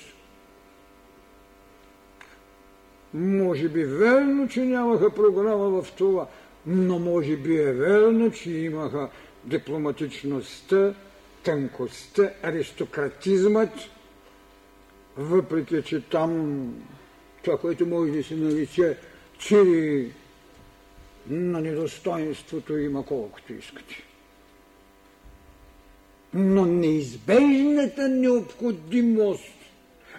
[3.14, 6.28] Може би верно, че нямаха програма в това,
[6.66, 9.10] но може би е верно, че имаха
[9.44, 10.94] дипломатичността,
[11.44, 13.70] тънкостта, аристократизмът,
[15.18, 16.74] въпреки че там
[17.44, 18.98] това, което може да се нарече
[19.40, 20.12] чири
[21.30, 24.04] на недостоинството има колкото искате.
[26.34, 29.54] Но неизбежната необходимост,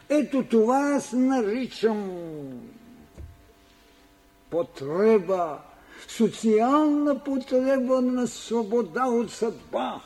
[0.08, 2.10] ето това аз наричам
[4.50, 5.58] потреба,
[6.08, 10.00] социална потреба на свобода от съдба.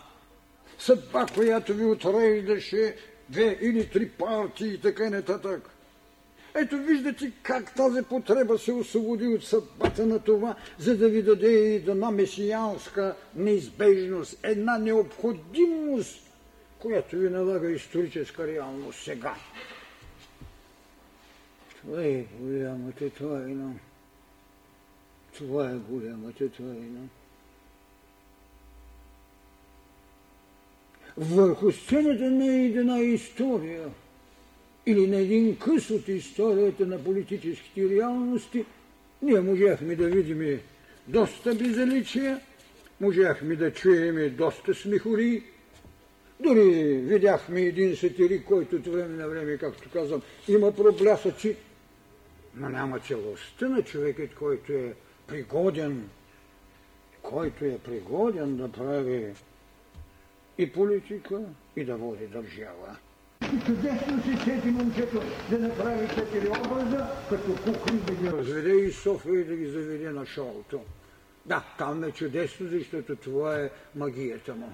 [0.78, 2.96] Съдба, която ви отреждаше
[3.28, 5.71] две или три партии и така нататък.
[6.54, 11.74] Ето виждате как тази потреба се освободи от съдбата на това, за да ви даде
[11.74, 16.20] една месиянска неизбежност, една необходимост,
[16.78, 19.34] която ви налага историческа реалност сега.
[21.80, 23.74] Това е голямата тайна.
[25.36, 27.08] Това е голямата тайна.
[31.16, 33.88] Върху сцената на една история
[34.86, 38.64] или на един къс от историята на политическите реалности,
[39.22, 40.60] ние можахме да видим
[41.08, 42.40] доста безличия,
[43.00, 45.42] можахме да чуем доста смехори,
[46.40, 51.56] дори видяхме един сатирик, който от време на време, както казвам, има проблясъци,
[52.54, 54.94] но няма целостта на човекът, който е
[55.26, 56.08] пригоден,
[57.22, 59.34] който е пригоден да прави
[60.58, 61.40] и политика,
[61.76, 62.96] и да води държава.
[63.42, 68.92] И чудесно си сети момчето да направи четири образа, като кухни да ги разведе и
[68.92, 70.80] София и да ги заведе на шоуто.
[71.46, 74.68] Да, там е чудесно, защото това е магията му.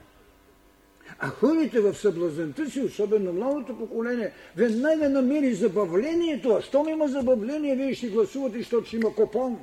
[1.19, 6.51] А хората в съблазента си, особено новото поколение, веднага намери забавлението.
[6.51, 9.59] А щом има забавление, вие ще гласувате, защото ще има копон.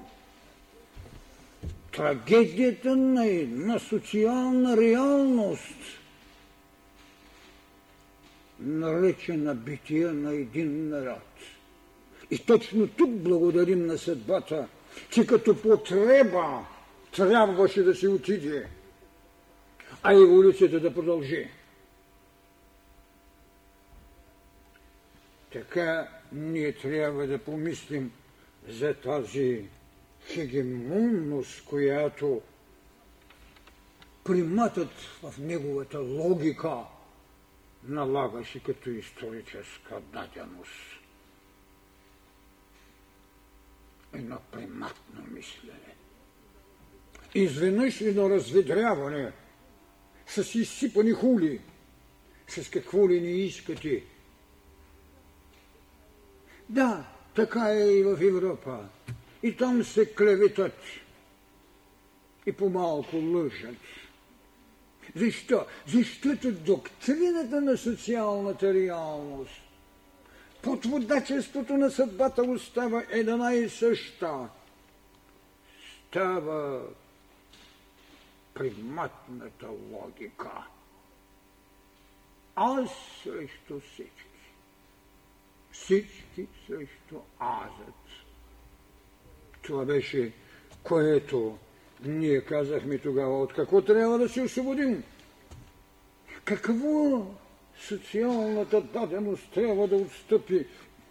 [1.95, 5.78] Трагедията на една социална реалност,
[8.60, 11.22] наречена бития на един народ.
[12.32, 14.68] И точно тук благодарим на съдбата,
[15.10, 16.66] че като потреба
[17.12, 18.68] трябваше да се отиде
[20.03, 21.47] а еволюцията да продължи.
[25.53, 28.12] Така ние трябва да помислим
[28.70, 29.66] за тази
[30.28, 32.41] хегемонност, която
[34.24, 34.89] приматът
[35.24, 36.78] в неговата логика
[37.88, 40.99] налагаше като историческа даденост.
[44.13, 45.95] Едно приматно мислене.
[47.36, 49.31] Изведнъж едно разведряване–
[50.27, 51.61] с изсипани хули,
[52.47, 54.03] с какво ли не искате.
[56.69, 57.05] Да,
[57.36, 58.89] така е и в Европа.
[59.43, 60.77] И там се клеветат
[62.45, 63.75] и по-малко лъжат.
[65.16, 65.66] Защо?
[65.88, 69.61] Защото доктрината на социалната реалност,
[70.61, 74.49] подводачеството на съдбата остава една и съща.
[76.09, 76.82] Става
[78.53, 80.51] приматната логика.
[82.55, 82.89] Аз
[83.24, 84.26] срещу всички.
[85.72, 88.05] Всички срещу азът.
[89.61, 90.34] Това беше,
[90.84, 91.57] което
[92.03, 95.03] ние казахме тогава, от какво трябва да се освободим.
[96.43, 97.27] Какво
[97.79, 100.65] социалната даденост трябва да отстъпи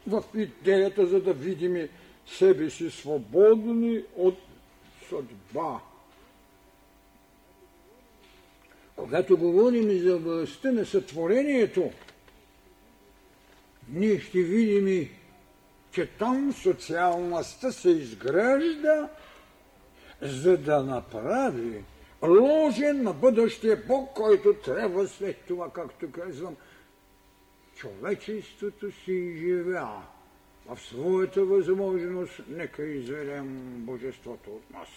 [0.06, 1.88] в идеята, за да видим
[2.26, 4.38] себе си свободни от
[5.08, 5.80] съдба.
[8.96, 11.90] Когато говорим за властта на сътворението,
[13.88, 15.08] ние ще видим,
[15.92, 19.08] че там социалността се изгражда,
[20.24, 21.84] за да направи
[22.22, 26.56] ложен на бъдещия Бог, който трябва след това, както казвам,
[27.76, 30.02] човечеството си изживя
[30.66, 34.88] в своята възможност, нека изведем Божеството от нас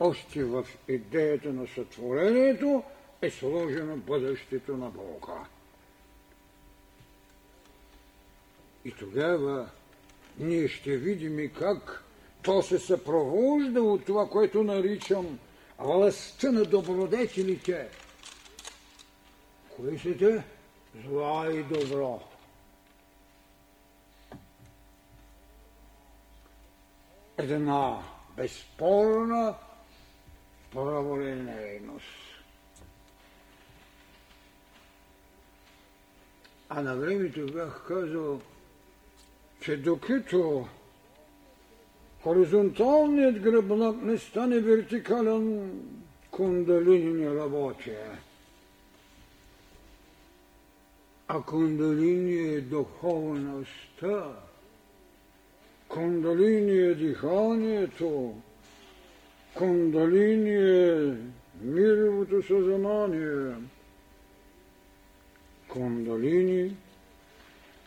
[0.00, 2.82] още в идеята на сътворението
[3.22, 5.44] е сложено бъдещето на Бога.
[8.84, 9.70] И тогава
[10.38, 12.04] ние ще видим как
[12.48, 15.38] то се съпровожда от това, което наричам
[15.78, 17.88] властта на добродетелите.
[19.76, 20.44] Кои са те?
[21.04, 22.22] Зла и добро.
[27.38, 28.02] Една
[28.36, 29.54] безспорна
[30.72, 32.06] праволинейност.
[36.68, 38.40] А на времето бях казал,
[39.60, 40.68] че докато
[42.28, 45.70] хоризонталният гръбнак не стане вертикален,
[46.30, 47.90] кундалини не работи.
[51.28, 54.24] А кундалини е духовността,
[55.88, 58.34] кундалини е диханието,
[59.54, 61.16] кундалини
[61.62, 63.54] мировото съзнание.
[65.68, 66.76] Кундалини.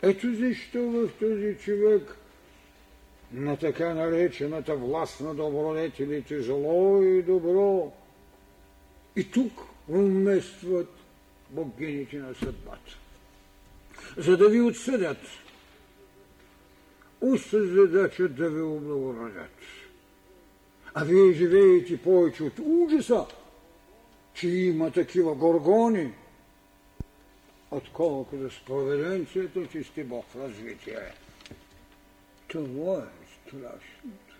[0.02, 2.16] Ето защо в този човек
[3.32, 7.92] на така наречената власт на добродетелите зло и добро.
[9.16, 9.52] И тук
[9.88, 10.88] уместват
[11.50, 12.98] богините на съдбата.
[14.16, 15.18] За да ви отсъдят,
[17.20, 19.50] уста задача да ви облагородят.
[20.94, 23.26] А вие живеете повече от ужаса,
[24.34, 26.12] че има такива горгони,
[27.70, 31.14] отколкото с проведенцията, че сте Бог в развитие.
[32.48, 33.21] Това е
[33.52, 34.34] страшното.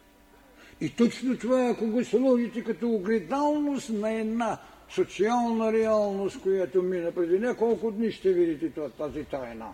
[0.80, 4.58] И точно това, ако го сложите като огледалност на една
[4.90, 9.68] социална реалност, която мина преди няколко дни, ще видите тази тайна.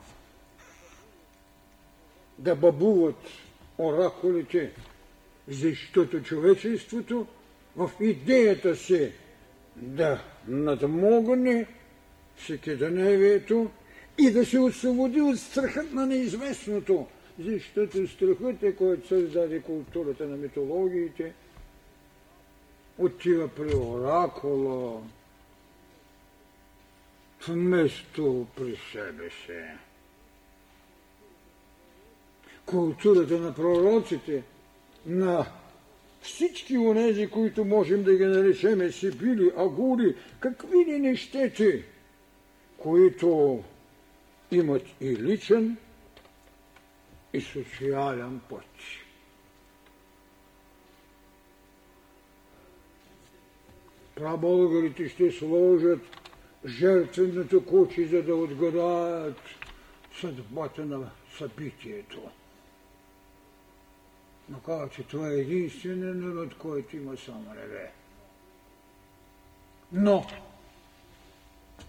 [2.38, 3.28] Да бабуват
[3.78, 4.72] оракулите,
[5.48, 7.26] защото човечеството
[7.76, 9.12] в идеята си
[9.76, 11.66] да надмогне
[12.36, 13.70] всекидневието
[14.18, 17.06] и да се освободи от страхът на неизвестното,
[17.38, 21.32] защото страхът който създаде културата на митологиите,
[22.98, 25.02] отива при оракула,
[27.48, 29.78] вместо при себе си.
[32.66, 34.42] Културата на пророците,
[35.06, 35.46] на
[36.22, 41.84] всички онези, които можем да ги наречеме Сибили, Агури, какви ли нещети,
[42.78, 43.62] които
[44.50, 45.76] имат и личен,
[47.32, 48.64] и социален път.
[54.14, 56.00] Прабългарите ще сложат
[56.66, 59.40] жертвеното куче, за да отгадаят
[60.20, 62.30] съдбата на събитието.
[64.48, 67.90] Но казва, че това е единственият народ, който има само небе.
[69.92, 70.26] Но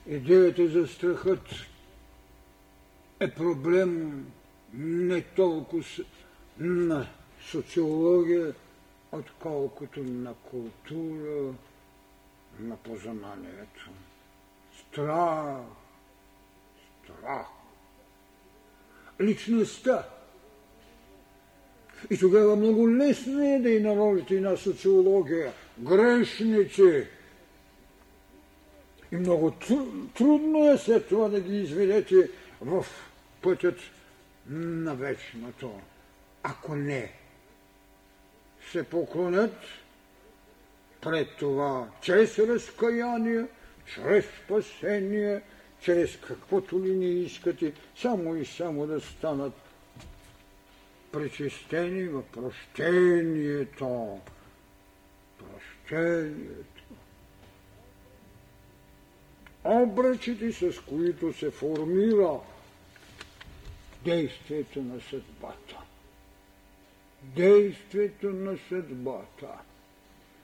[0.07, 1.49] идеята за страхът
[3.19, 4.25] е проблем
[4.73, 5.83] не толкова
[6.59, 7.07] на
[7.41, 8.53] социология,
[9.11, 11.53] отколкото на култура,
[12.59, 13.89] на познанието.
[14.79, 15.61] Страх,
[17.03, 17.47] страх.
[19.21, 20.09] Личността.
[22.09, 27.07] И тогава много лесно е да и наложите на социология грешници.
[29.11, 29.53] И много
[30.17, 32.29] трудно е след това да ги изведете
[32.61, 32.85] в
[33.41, 33.75] пътят
[34.47, 35.79] на вечното.
[36.43, 37.13] Ако не
[38.71, 39.55] се поклонят
[41.01, 43.45] пред това, чрез разкаяние,
[43.85, 45.41] чрез спасение,
[45.81, 49.53] чрез каквото ли не искате, само и само да станат
[51.11, 54.19] пречистени в прощението.
[55.39, 56.83] Прощението.
[59.63, 62.39] Обръчите, с които се формира
[64.03, 65.77] действието на съдбата.
[67.23, 69.49] Действието на съдбата.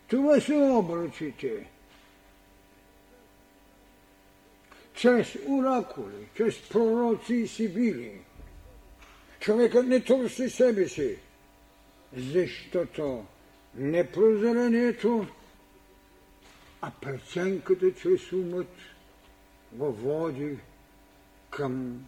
[0.08, 1.68] Това са обръчите.
[4.93, 8.22] Чрез оракули, чрез пророци и сибили.
[9.39, 11.18] Човекът не търси себе си,
[12.18, 13.26] защото
[13.76, 15.28] не прозрението,
[16.82, 18.68] а преценката чрез умът
[19.72, 20.58] го води
[21.49, 22.06] към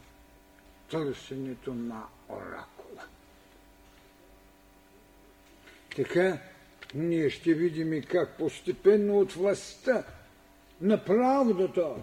[0.90, 3.04] търсенето на оракула.
[5.96, 6.38] Така
[6.96, 10.04] ние ще видим и как постепенно от властта
[10.82, 11.96] на правдата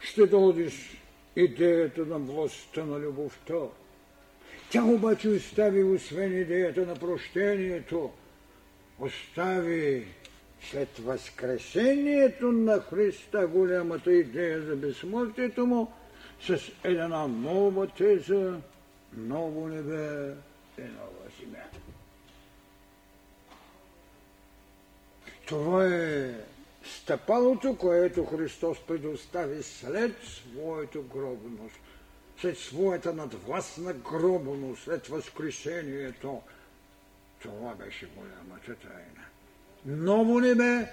[0.00, 1.02] ще дойдеш
[1.36, 3.54] идеята на властта на любовта.
[4.70, 8.12] Тя обаче остави, освен идеята на прощението,
[8.98, 10.06] остави
[10.62, 15.92] след възкресението на Христа голямата идея за безсмъртието му–
[16.40, 18.60] с една нова теза,
[19.16, 20.34] ново небе
[20.78, 21.64] и нова земя.
[25.46, 26.34] Това е
[26.84, 31.74] стъпалото, което Христос предостави след своето гробност,
[32.40, 36.42] след своята надвластна гробност, след възкресението.
[37.42, 39.24] Това беше голямата тайна.
[39.86, 40.88] Ново небе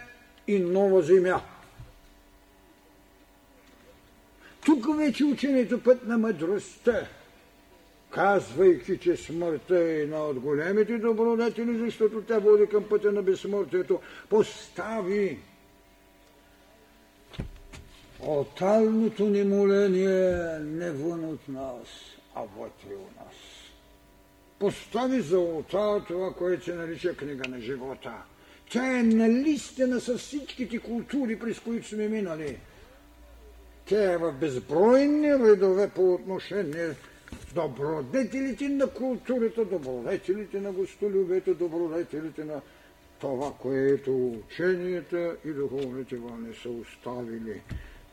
[0.47, 1.41] и нова земя.
[4.65, 7.07] Тук вече ученето път на мъдростта,
[8.09, 13.99] казвайки, че смъртта е една от големите добродетели, защото тя води към пътя на безсмъртието,
[14.29, 15.39] постави
[18.19, 21.87] Оталното ни моление не вън от нас,
[22.35, 23.35] а вътре у нас.
[24.59, 28.13] Постави за олтар това, което се нарича книга на живота.
[28.69, 32.57] Тя е налистена с всичките култури, през които сме минали–
[33.85, 36.95] тя е в безбройни редове по отношение
[37.53, 42.61] добродетелите на културата, добродетелите на гостолюбието, добродетелите на
[43.19, 47.61] това, което ученията и духовните вълни са оставили.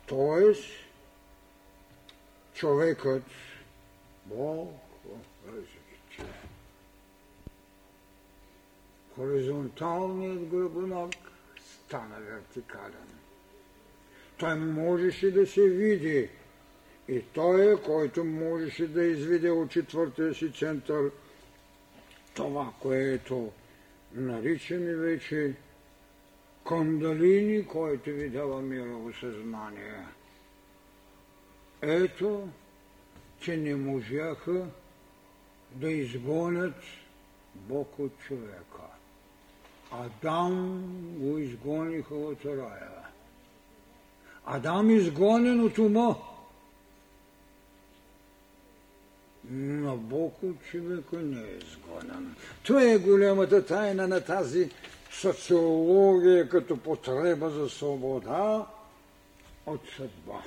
[0.06, 0.64] Тоест,
[2.54, 3.22] човекът,
[4.26, 4.70] Бог
[5.04, 6.34] в развитие.
[9.16, 11.14] Хоризонталният гръбнак
[11.56, 13.11] стана вертикален.
[14.42, 16.28] Той можеше да се види
[17.08, 21.10] и той е, който можеше да извиде от четвъртия си център
[22.34, 23.52] това, което
[24.14, 25.54] наричаме вече
[26.64, 30.06] Кондалини, който ви дава мирово съзнание.
[31.82, 32.48] Ето,
[33.40, 34.66] че не можаха
[35.72, 36.82] да изгонят
[37.54, 38.82] Бог от човека.
[39.90, 40.82] Адам
[41.18, 43.01] го изгониха от рая.
[44.46, 46.16] Адам изгонен от ума.
[49.50, 52.36] Но Бог от човека не е изгонен.
[52.62, 54.70] Това е голямата тайна на тази
[55.10, 58.66] социология като потреба за свобода
[59.66, 60.42] от съдба.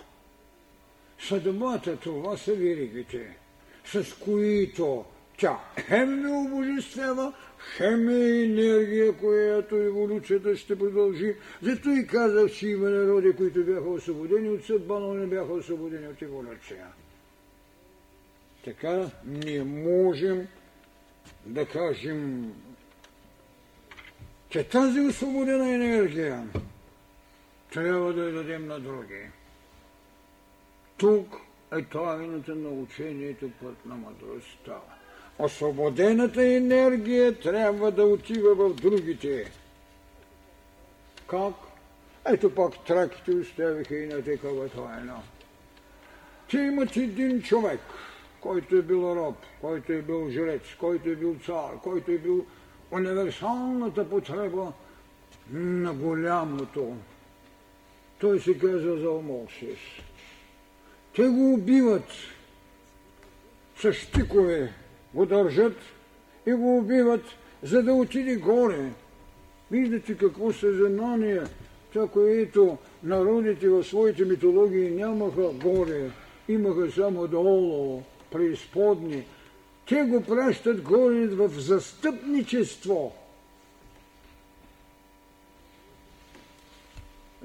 [1.20, 3.38] Съдбата това са виригите,
[3.86, 5.06] с които
[5.38, 7.34] тя хем ме обожествява,
[7.78, 11.36] хем е енергия, която еволюцията ще продължи.
[11.62, 16.08] Зато и казах, че има народи, които бяха освободени от съдба, но не бяха освободени
[16.08, 16.88] от еволюция.
[18.66, 20.48] Така ние можем
[21.46, 22.52] да кажем
[24.56, 26.48] че тази освободена енергия
[27.74, 29.30] трябва да я дадем на други.
[30.98, 31.36] Тук
[31.78, 34.78] е тайната на учението път на мъдростта.
[35.40, 39.52] Освободената енергия трябва да отива в другите.
[41.28, 41.54] Как?
[42.26, 45.22] Ето пак траките оставиха и на такава тайна.
[46.52, 47.82] Те имат един човек,
[48.42, 52.46] който е бил роб, който е бил жрец, който е бил цар, който е бил
[52.92, 54.74] универсалната потреба
[55.52, 56.96] на голямото.
[58.20, 59.80] Той се казва за Омоксис.
[61.16, 62.10] Те го убиват
[63.78, 64.74] с щикове,
[65.16, 65.78] го държат
[66.46, 67.24] и го убиват,
[67.64, 68.92] за да отиде горе.
[69.72, 71.42] Виждате какво съзнание,
[71.94, 76.12] това, което народите в своите митологии нямаха горе,
[76.48, 79.26] имаха само долу, преизподни,
[79.88, 83.16] те го пращат горе в застъпничество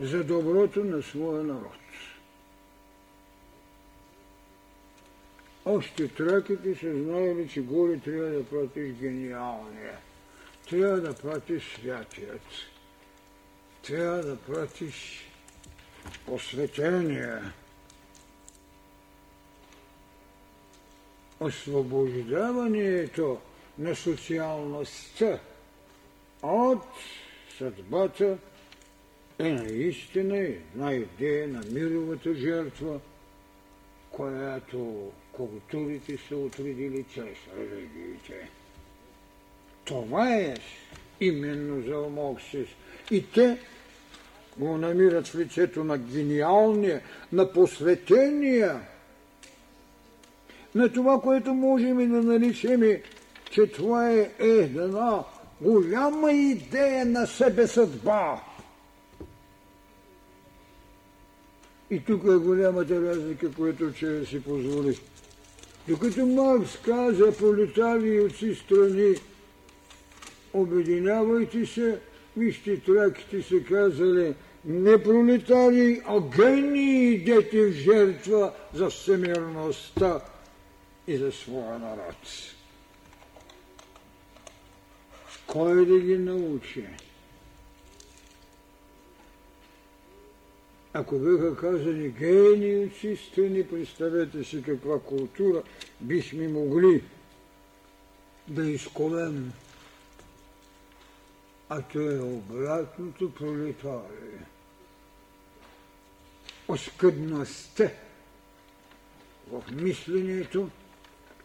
[0.01, 1.73] за доброто на своя народ.
[5.64, 9.98] Още траките са знаели, че горе трябва да пратиш гениалния,
[10.70, 12.42] трябва да пратиш святият,
[13.82, 15.26] трябва да пратиш
[16.26, 17.52] посветения,
[21.40, 23.40] освобождаването
[23.78, 25.40] на социалността
[26.42, 26.84] от
[27.58, 28.38] съдбата
[29.38, 33.00] е наистина една идея на мировата жертва,
[34.11, 38.50] която културите са отредили чрез религиите.
[39.84, 40.54] Това е
[41.20, 42.68] именно за Омоксис.
[43.11, 43.58] И те
[44.58, 47.00] го намират в лицето на гениалния,
[47.32, 48.80] на посветения,
[50.74, 53.02] на това, което можем и да наричаме,
[53.50, 55.24] че това е една
[55.61, 58.42] голяма идея на себе съдба.
[61.91, 64.99] И тук е голямата разлика, която че си позволи.
[65.88, 69.14] Докато Маркс каза пролетари от си страни,
[70.53, 72.01] обединявайте се,
[72.36, 74.34] вижте, траките са казали,
[74.64, 80.20] не пролетари, а гении идете в жертва за всемирността
[81.07, 82.16] и за своя народ.
[85.47, 86.84] Кой да ги научи?
[90.93, 95.62] Ако бяха казани гении от страни, представете си каква култура
[96.01, 97.05] бихме могли
[98.49, 99.53] да изколем.
[101.68, 104.47] А то е обратното пролетарие.
[106.68, 107.91] Оскъдността
[109.51, 110.68] в мисленето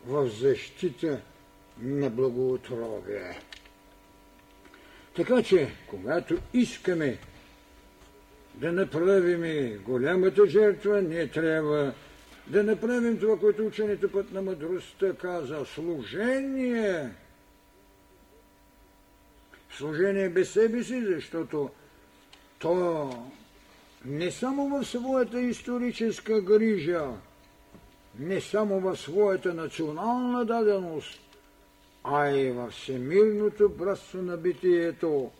[0.06, 1.22] в защита
[1.78, 3.40] на благоутробие.
[5.16, 7.18] Така че, когато искаме
[8.58, 11.94] да направим голямата жертва, ние трябва
[12.48, 17.10] да направим това, което ученето път на мъдростта каза служение.
[19.78, 21.70] Служение без себе си, защото
[22.60, 23.10] то
[24.06, 27.08] не само в своята историческа грижа,
[28.20, 31.20] не само в своята национална даденост,
[32.04, 35.32] а и в всемирното братство на битието,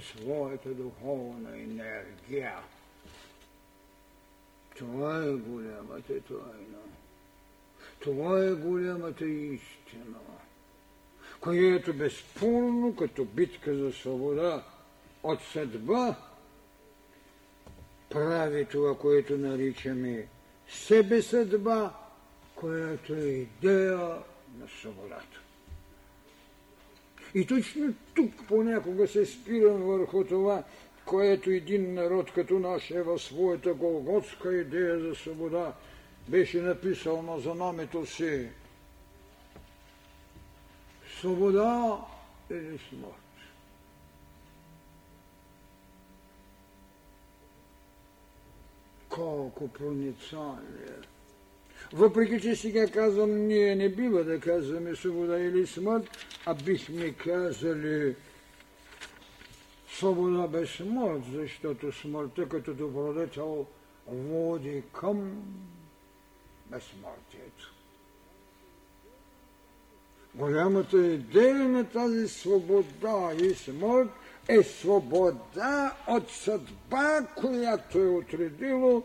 [0.00, 2.54] своята духовна енергия.
[4.78, 6.78] Това е голямата тайна.
[8.00, 10.18] Това е голямата истина,
[11.40, 14.64] която безспорно като битка за свобода
[15.22, 16.16] от съдба
[18.10, 20.28] прави това, което наричаме
[20.68, 21.94] себе съдба,
[22.54, 24.18] която е идея
[24.58, 25.40] на свободата.
[27.34, 30.64] И точно тук понякога се спирам върху това,
[31.04, 35.74] което един народ като нашия в своята голготска идея за свобода
[36.28, 38.48] беше написал на знамето си
[41.20, 42.00] свобода
[42.50, 43.14] или смърт.
[49.08, 51.17] Колко проницание!
[51.92, 56.10] Въпреки, че сега казвам, ние не бива да казваме свобода или смърт,
[56.46, 58.16] а бихме казали
[59.90, 63.66] свобода без смърт, защото смъртта като добродетел
[64.06, 65.42] води към
[66.66, 67.74] безсмъртието.
[70.34, 74.08] Голямата идея на тази свобода и смърт
[74.48, 79.02] е свобода от съдба, която е отредило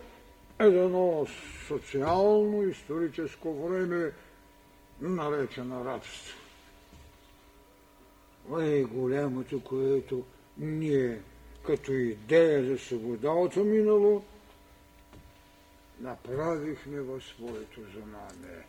[0.59, 1.27] едно
[1.67, 4.11] социално-историческо време,
[5.01, 6.37] наречено рабство.
[8.61, 10.23] Е голямото, което
[10.57, 11.21] ние
[11.65, 14.23] като идея за свободата минало
[15.99, 18.65] направихме в своето знаме.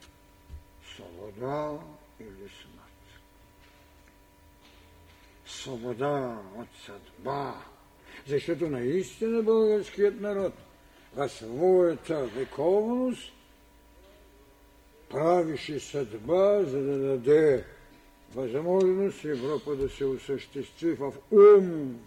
[0.94, 1.78] Свобода
[2.20, 3.20] или смърт.
[5.46, 7.64] Свобода от съдба.
[8.26, 10.52] Защото наистина българският народ
[11.16, 13.32] в своята вековност
[15.10, 17.64] правише съдба, за да даде
[18.34, 22.00] възможност Европа да се осъществи в ум.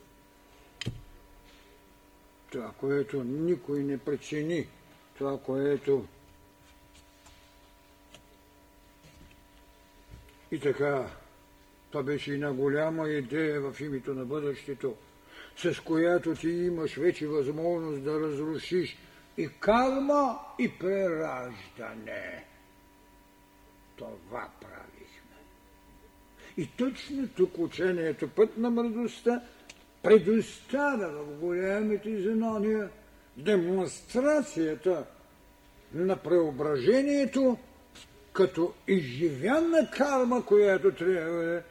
[2.52, 4.68] Това, което никой не прецени,
[5.18, 6.06] това, което
[10.52, 11.10] и така,
[11.92, 14.96] това беше една голяма идея в името на бъдещето,
[15.58, 18.98] с която ти имаш вече възможност да разрушиш
[19.38, 22.46] и карма, и прераждане.
[23.96, 25.38] Това правихме.
[26.58, 29.42] И точно тук учението път на мъдростта
[30.04, 32.90] предоставя в голямите знания
[33.38, 35.06] демонстрацията
[35.94, 37.58] на преображението
[38.34, 41.62] като изживяна карма, която трябва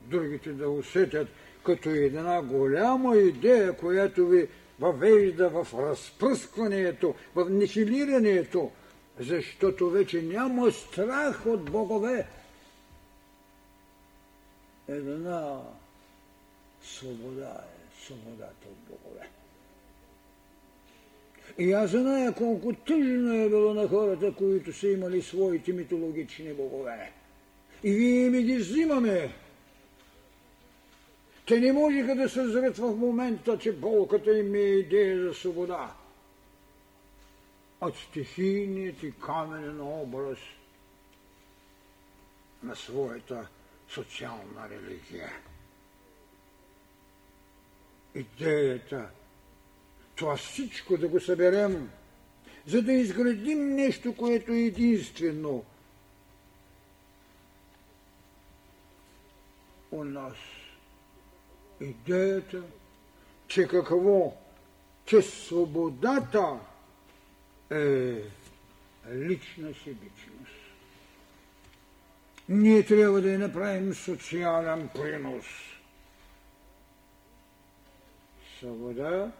[0.00, 1.28] другите да усетят,
[1.64, 4.48] като една голяма идея, която ви
[4.80, 8.70] въвежда в разпръскването, в нихилирането,
[9.20, 12.26] защото вече няма страх от богове.
[14.88, 15.60] Една
[16.82, 19.28] свобода е свободата от богове.
[21.58, 27.12] И аз зная колко тъжно е било на хората, които са имали своите митологични богове.
[27.84, 29.30] И вие ми ги взимаме.
[31.50, 35.94] Те не можеха да съзрят в момента, че болката им е идея за свобода.
[37.80, 40.38] От стихийният и каменен образ
[42.62, 43.48] на своята
[43.88, 45.32] социална религия.
[48.14, 49.10] Идеята
[50.16, 51.90] това всичко да го съберем,
[52.66, 55.64] за да изградим нещо, което е единствено
[59.90, 60.36] у нас.
[61.80, 62.62] Идеята,
[63.48, 64.36] че какво?
[65.06, 66.58] Че свободата
[67.70, 68.22] е
[69.12, 70.60] лична себичност.
[72.48, 75.46] Ние трябва да я направим социален принос.
[78.58, 79.32] Свобода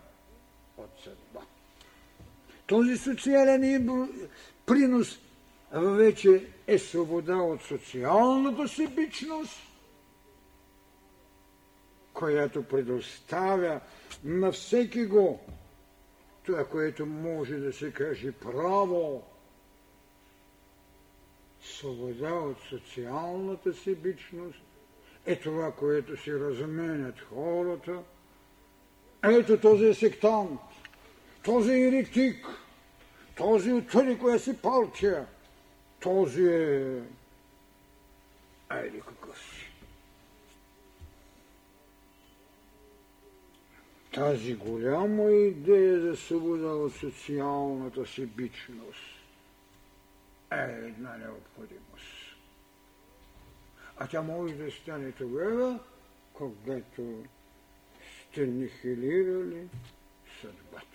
[0.77, 1.41] от съдба.
[2.67, 4.09] Този социален
[4.67, 5.19] принос
[5.73, 9.70] вече е свобода от социалната себичност,
[12.21, 13.81] която предоставя
[14.25, 15.41] на всеки го
[16.43, 19.23] това, което може да се каже право,
[21.63, 24.59] свобода от социалната себичност
[25.27, 27.99] е това, което си разменят хората.
[29.23, 30.61] Ето този сектант
[31.43, 32.47] този еретик,
[33.37, 33.85] този от
[34.19, 35.27] коя си партия,
[36.01, 37.03] този е...
[38.69, 39.71] Айде какъв си.
[44.15, 49.01] Тази голяма идея за свобода от социалната си бичност
[50.53, 52.37] е една необходимост.
[53.97, 55.79] А тя може да стане тогава,
[56.33, 57.25] когато
[58.31, 59.69] сте нихилирали
[60.41, 60.87] съдбата.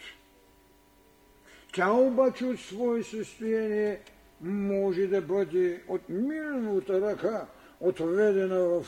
[1.73, 3.99] Тя обаче от свое състояние
[4.41, 7.47] може да бъде от милната ръка
[7.79, 8.85] отведена в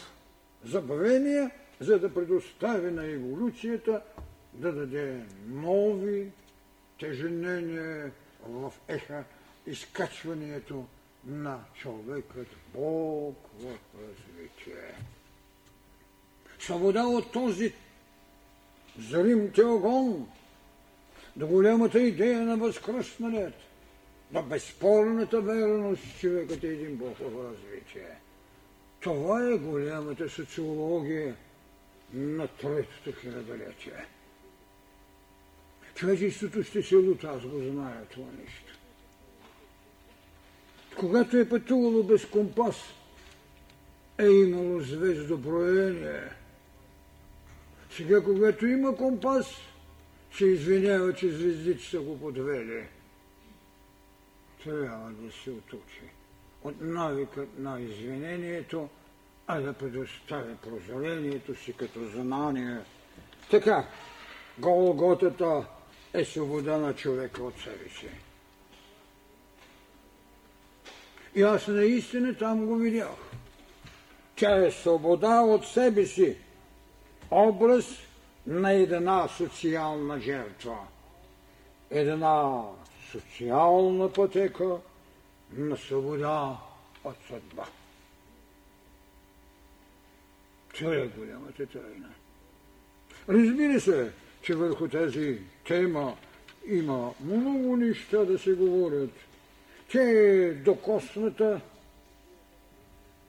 [0.63, 1.49] забавение,
[1.79, 4.01] за да предостави на еволюцията
[4.53, 6.31] да даде нови
[6.99, 8.11] теженения
[8.47, 9.23] в еха
[9.67, 10.85] изкачването
[11.25, 14.95] на човекът Бог в развитие.
[16.59, 17.73] Свобода от този
[18.99, 20.27] зрим теогон,
[21.35, 23.53] до голямата идея на възкръсналият,
[24.31, 28.09] на безспорната верност, човекът е един Бог в развитие.
[28.99, 31.35] Това е голямата социология
[32.13, 34.05] на третото хилядолетие.
[35.95, 38.73] Човечеството ще се лута, аз го зная това нещо.
[40.99, 42.75] Когато е пътувало без компас,
[44.17, 46.23] е имало звездоброение.
[47.91, 49.45] Сега, когато има компас,
[50.37, 52.87] се извинява, че звездите са го подвели.
[54.63, 56.01] Трябва да се отучи
[56.63, 58.89] от навикът на извинението,
[59.47, 62.77] а да предостави прозрението си като знание.
[63.51, 63.87] Така,
[64.59, 65.65] Голготата
[66.13, 68.07] е свобода на човека от себе си.
[71.35, 73.09] И аз наистина там го видях.
[74.35, 76.37] Тя е свобода от себе си.
[77.31, 77.85] Образ
[78.47, 80.77] на една социална жертва.
[81.89, 82.63] Една
[83.11, 84.77] социална пътека
[85.51, 86.57] на свобода
[87.03, 87.65] от съдба.
[90.77, 92.09] Това е голямата тайна.
[93.29, 94.11] Разбира се,
[94.41, 96.17] че върху тази тема
[96.67, 99.11] има много неща да се говорят.
[99.91, 101.61] Тя е докосната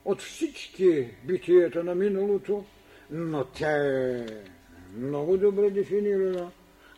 [0.04, 2.64] от всички битията на миналото,
[3.10, 4.26] но тя е
[4.96, 6.50] много добре дефинирана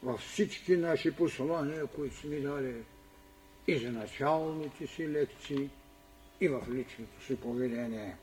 [0.02, 2.74] във всички наши послания, които сме дали
[3.66, 5.70] и за началните си лекции,
[6.40, 8.16] и в личното си поведение.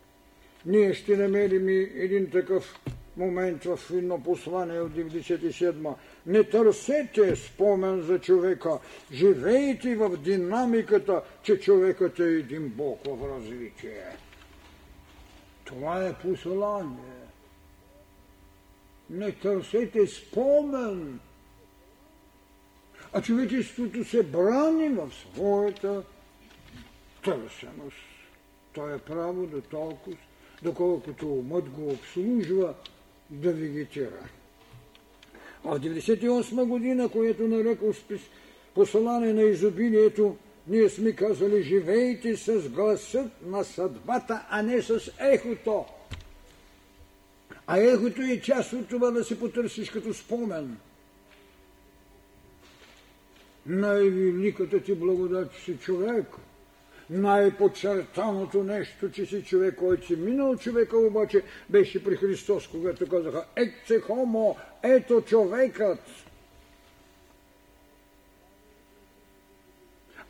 [0.68, 2.80] Ние ще намерим и един такъв
[3.18, 5.94] момент в едно послание от 97
[6.26, 8.80] Не търсете спомен за човека,
[9.12, 14.06] живейте в динамиката, че човекът е един Бог в развитие.
[15.66, 17.18] Това е послание.
[19.10, 21.20] Не търсете спомен.
[23.14, 26.04] А човечеството се брани в своята
[27.24, 27.98] търсеност.
[28.74, 30.18] То е право до толкова,
[30.64, 32.74] доколкото умът го обслужва
[33.30, 34.30] да вегетира.
[35.66, 37.94] А в 98 година, което нарекал
[38.74, 40.38] послание на изобилието,
[40.68, 45.86] ние сме казали, живейте с гласът на съдбата, а не с ехото.
[47.68, 50.78] А ехото е част от това да се потърсиш като спомен.
[53.66, 56.26] Най-великата ти благодат, си човек–
[57.10, 63.46] най-подчертаното нещо, че си човек, който си минал човека, обаче беше при Христос, когато казаха
[63.56, 66.00] Екце хомо, ето човекът.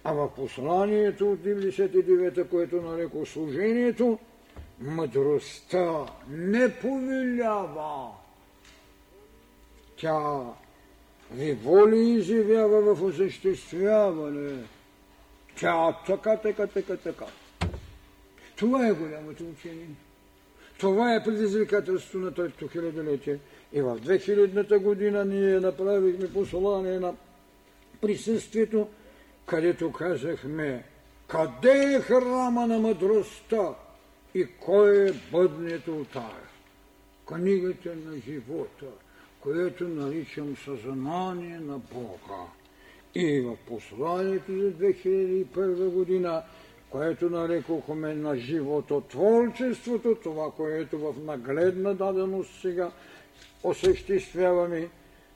[0.04, 4.20] А в посланието от 99-та, което нареко служението,
[4.80, 8.08] мъдростта не повелява.
[9.98, 10.40] Тя
[11.32, 14.64] ви воли изявява в осъществяване
[15.60, 17.26] тя така, така, така, така.
[18.56, 19.90] Това е голямото учение.
[20.80, 23.40] Това е предизвикателство на третото хилядолетие.
[23.74, 27.14] И в 2000-та година ние направихме послание на
[28.02, 28.88] присъствието,
[29.46, 30.84] където казахме
[31.28, 33.76] къде е храма на мъдростта
[34.34, 36.42] и кой е бъдният ултар.
[37.26, 38.86] Книгата на живота,
[39.40, 42.44] което наричам съзнание на Бога.
[43.20, 46.44] И в посланието за 2001 година,
[46.90, 52.92] което нарекохме на живототворчеството, това, което в нагледна даденост сега
[53.64, 54.90] осъществяваме,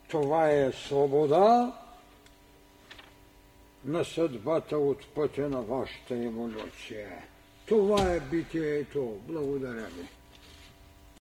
[0.10, 1.78] това е свобода
[3.86, 7.10] на съдбата от пътя на вашата еволюция.
[7.66, 9.18] Това е битието.
[9.28, 10.21] Благодаря ви.